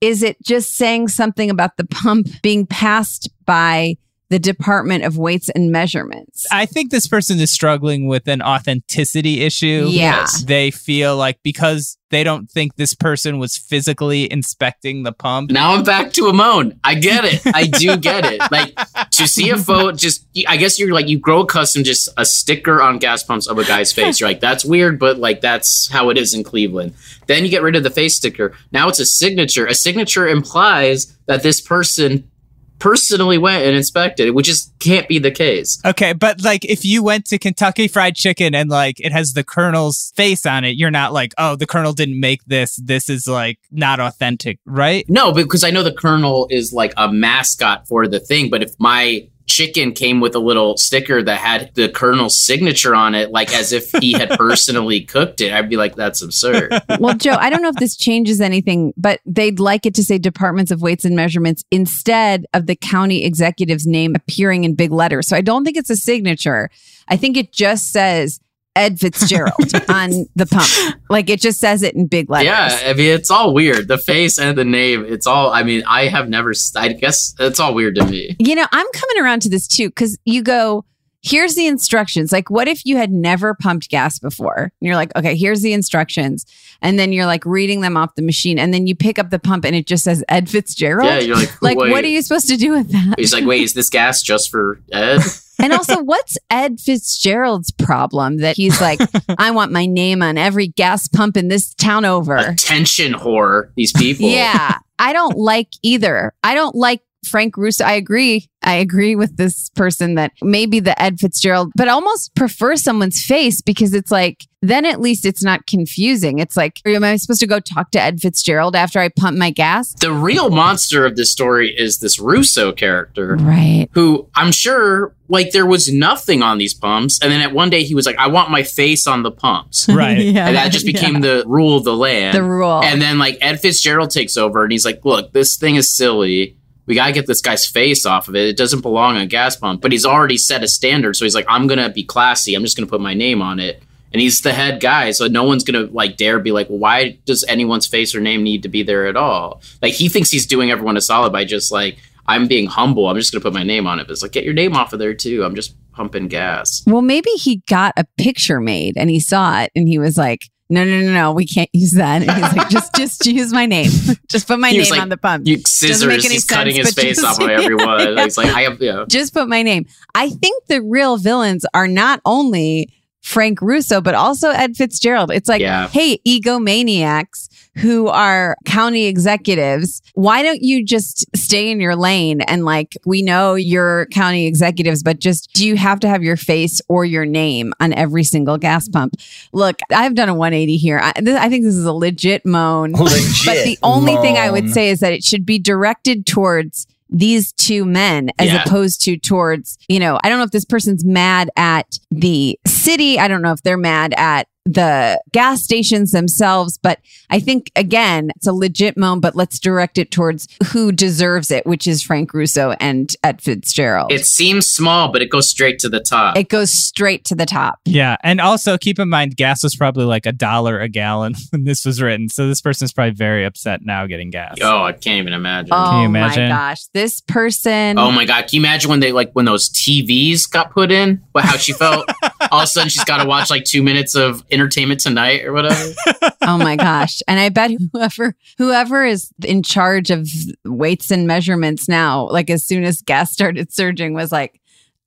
[0.00, 3.96] is it just saying something about the pump being passed by
[4.30, 6.46] the Department of Weights and Measurements.
[6.52, 9.86] I think this person is struggling with an authenticity issue.
[9.88, 10.26] Yeah.
[10.44, 15.50] They feel like because they don't think this person was physically inspecting the pump.
[15.50, 16.78] Now I'm back to a moan.
[16.84, 17.40] I get it.
[17.46, 18.42] I do get it.
[18.50, 18.78] Like
[19.18, 22.82] to see a photo, just I guess you're like you grow accustomed just a sticker
[22.82, 24.18] on gas pumps of a guy's face.
[24.20, 26.94] You're like that's weird, but like that's how it is in Cleveland.
[27.26, 28.54] Then you get rid of the face sticker.
[28.72, 29.66] Now it's a signature.
[29.66, 32.30] A signature implies that this person
[32.78, 35.80] personally went and inspected, it, which just can't be the case.
[35.84, 39.44] Okay, but like if you went to Kentucky Fried Chicken and like it has the
[39.44, 42.76] Colonel's face on it, you're not like, oh, the Colonel didn't make this.
[42.76, 45.04] This is like not authentic, right?
[45.08, 48.74] No, because I know the Colonel is like a mascot for the thing, but if
[48.78, 53.52] my chicken came with a little sticker that had the colonel's signature on it like
[53.54, 57.50] as if he had personally cooked it i'd be like that's absurd well, Joe, I
[57.50, 61.04] don't know if this changes anything, but they'd like it to say Departments of Weights
[61.04, 65.28] and Measurements instead of the county executive's name appearing in big letters.
[65.28, 66.70] So I don't think it's a signature.
[67.08, 68.40] I think it just says
[68.78, 69.52] Ed Fitzgerald
[69.88, 70.98] on the pump.
[71.10, 72.46] Like it just says it in big letters.
[72.46, 75.82] yeah i mean it's all weird the face and the name it's all i mean
[75.88, 79.42] i have never i guess it's all weird to me You know, I'm coming around
[79.42, 80.84] to this too because you go,
[81.22, 82.32] here's the instructions.
[82.32, 84.56] Like, what if you had never pumped gas before?
[84.56, 86.46] And you're like, okay, here's the instructions.
[86.80, 88.58] And then you're like reading them off the machine.
[88.58, 91.08] And then you pick up the pump and it just says Ed Fitzgerald.
[91.08, 91.90] Yeah, you're like, like, wait.
[91.90, 93.14] what are you supposed to do with that?
[93.18, 95.20] he's like wait is this gas just for ed
[95.60, 99.00] And also, what's Ed Fitzgerald's problem that he's like,
[99.38, 102.36] I want my name on every gas pump in this town over?
[102.36, 106.32] attention whore these people Yeah, I don't like either.
[106.44, 107.84] I don't like Frank Russo.
[107.84, 108.48] I agree.
[108.62, 113.62] I agree with this person that maybe the Ed Fitzgerald, but almost prefer someone's face
[113.62, 116.40] because it's like, then at least it's not confusing.
[116.40, 119.50] It's like, am I supposed to go talk to Ed Fitzgerald after I pump my
[119.50, 119.94] gas?
[120.00, 123.36] the real monster of this story is this Russo character.
[123.36, 123.88] Right.
[123.92, 127.20] Who I'm sure like there was nothing on these pumps.
[127.22, 129.88] And then at one day he was like, I want my face on the pumps.
[129.98, 130.18] Right.
[130.28, 132.36] Yeah, and that just became the rule of the land.
[132.36, 132.82] The rule.
[132.82, 136.56] And then like Ed Fitzgerald takes over and he's like, look, this thing is silly.
[136.88, 138.48] We gotta get this guy's face off of it.
[138.48, 139.82] It doesn't belong on a gas pump.
[139.82, 141.16] But he's already set a standard.
[141.16, 142.54] So he's like, I'm gonna be classy.
[142.54, 143.82] I'm just gonna put my name on it.
[144.10, 147.44] And he's the head guy, so no one's gonna like dare be like, why does
[147.44, 149.60] anyone's face or name need to be there at all?
[149.82, 153.06] Like he thinks he's doing everyone a solid by just like, I'm being humble.
[153.06, 154.06] I'm just gonna put my name on it.
[154.06, 155.44] But it's like, get your name off of there too.
[155.44, 156.82] I'm just pumping gas.
[156.86, 160.48] Well, maybe he got a picture made and he saw it and he was like,
[160.70, 162.22] no, no, no, no, we can't use that.
[162.22, 163.90] And he's like, just, just use my name.
[164.28, 165.46] Just put my He name like, on the pump.
[165.46, 166.06] You Doesn't scissors.
[166.06, 168.18] make any He's cutting his face just- off of everyone.
[168.18, 169.06] He's like, I have, yeah.
[169.08, 169.86] just put my name.
[170.14, 172.92] I think the real villains are not only
[173.22, 175.30] Frank Russo, but also Ed Fitzgerald.
[175.30, 175.88] It's like, Yeah.
[175.88, 182.40] hey, egomaniacs who are county executives, why don't you just stay in your lane?
[182.42, 186.36] And like, we know you're county executives, but just do you have to have your
[186.36, 189.14] face or your name on every single gas pump?
[189.52, 190.98] Look, I've done a 180 here.
[191.02, 192.92] I, th- I think this is a legit moan.
[192.92, 193.12] Legit
[193.46, 197.52] but the only thing I would say is that it should be directed towards these
[197.52, 198.62] two men as Yeah.
[198.64, 203.18] opposed to towards, you know, I don't know if this person's mad at the city.
[203.18, 207.00] I don't know if they're mad at the gas stations themselves, but
[207.30, 211.66] I think again, it's a legit moan, but let's direct it towards who deserves it,
[211.66, 214.12] which is Frank Russo and Ed Fitzgerald.
[214.12, 216.36] It seems small, but it goes straight to the top.
[216.36, 217.80] it goes straight to the top.
[217.86, 221.64] Yeah, and also keep in mind, gas was probably like a dollar a gallon when
[221.64, 222.28] this was written.
[222.28, 224.56] So this person is probably very upset now getting gas.
[224.60, 225.70] oh, I can't even imagine.
[225.72, 226.48] Oh you imagine?
[226.50, 226.86] my gosh.
[226.92, 228.42] This person Oh my god!
[228.42, 231.22] Can you imagine when they like when those TVs got put in?
[231.32, 232.08] What how she felt?
[232.50, 235.52] All of a sudden, she's got to watch like two minutes of Entertainment Tonight or
[235.52, 235.92] whatever.
[236.42, 240.26] oh my gosh and i bet whoever whoever is in charge of
[240.64, 244.60] weights and measurements now like as soon as gas started surging was like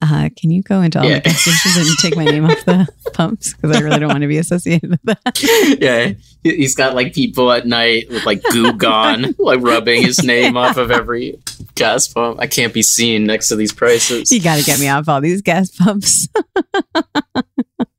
[0.04, 1.16] uh, can you go into all Yeah.
[1.20, 4.22] the gas stations and take my name off the pumps because i really don't want
[4.22, 8.42] to be associated with that yeah, he- he's got like people at night with like
[8.52, 11.40] goo gone, like rubbing his name off of every
[11.76, 12.40] gas pump.
[12.40, 14.32] I can't be seen next to these prices.
[14.32, 16.28] you got to get me off all these gas pumps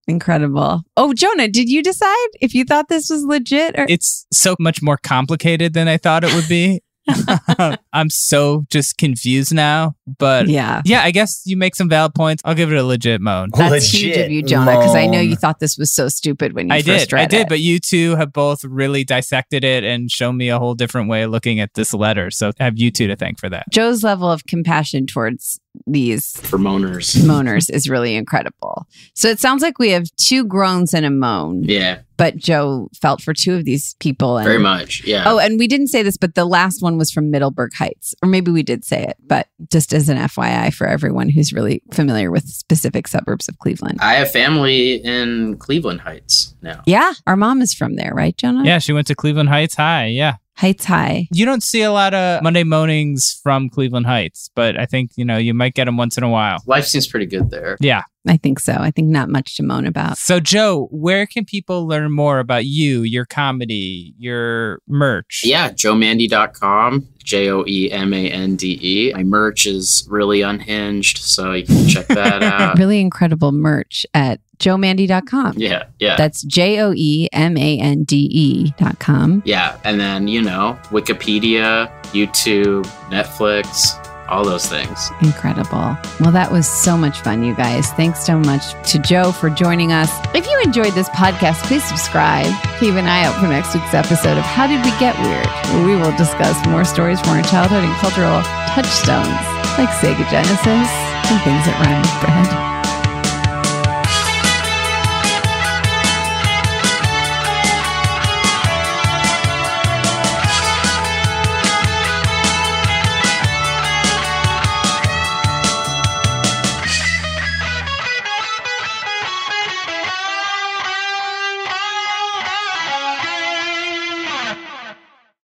[0.09, 4.57] incredible oh jonah did you decide if you thought this was legit or It's so
[4.59, 6.83] much more complicated than I thought it would be.
[7.93, 9.95] I'm so just confused now.
[10.19, 12.43] But yeah yeah, I guess you make some valid points.
[12.45, 13.51] I'll give it a legit moan.
[13.57, 16.69] that's huge of you jonah because i know you thought this was so stupid when
[16.69, 17.49] you I first did, read I did, it.
[17.49, 21.23] but you two have both really dissected it and shown me a whole different way
[21.23, 22.31] of looking at this letter.
[22.31, 23.67] So I have you two to thank for that.
[23.71, 27.17] joe's level of compassion towards these For moaners.
[27.25, 28.87] moaners is really incredible.
[29.15, 33.23] So it sounds like we have two groans and a moan, Yeah, but Joe felt
[33.23, 34.37] for two of these people.
[34.37, 35.03] And, very much.
[35.05, 35.25] Yeah.
[35.27, 38.29] Oh, and we didn't say this, but the last one was from Middleburg Heights, or
[38.29, 42.31] maybe we did say it, but just as an FYI for everyone who's really familiar
[42.31, 43.99] with specific suburbs of Cleveland.
[44.03, 46.83] I have family in Cleveland Heights now.
[46.87, 48.65] Yeah, our mom is from there, right, Jonah?
[48.65, 50.07] Yeah, she went to Cleveland Heights High.
[50.07, 50.37] Yeah.
[50.57, 51.29] Heights High.
[51.33, 55.25] You don't see a lot of Monday Moanings from Cleveland Heights, but I think, you
[55.25, 56.59] know, you might get them once in a while.
[56.67, 57.77] Life seems pretty good there.
[57.81, 58.03] Yeah.
[58.29, 58.75] I think so.
[58.75, 60.17] I think not much to moan about.
[60.17, 65.41] So, Joe, where can people learn more about you, your comedy, your merch?
[65.43, 69.13] Yeah, joemande.com, J O E M A N D E.
[69.15, 72.79] My merch is really unhinged, so you can check that out.
[72.79, 75.55] really incredible merch at joemande.com.
[75.57, 76.17] Yeah, yeah.
[76.17, 79.43] That's J O E M A N D E.com.
[79.45, 83.99] yeah, and then, you know, Wikipedia, YouTube, Netflix,
[84.29, 85.11] all those things.
[85.21, 85.97] Incredible.
[86.21, 87.91] Well, that was so much fun, you guys.
[87.93, 90.11] Thanks so much to Joe for joining us.
[90.35, 92.47] If you enjoyed this podcast, please subscribe.
[92.81, 95.87] Keep an eye out for next week's episode of How Did We Get Weird, where
[95.87, 98.41] we will discuss more stories from our childhood and cultural
[98.73, 99.43] touchstones,
[99.77, 100.89] like Sega Genesis
[101.29, 102.72] and things that rhyme with bread.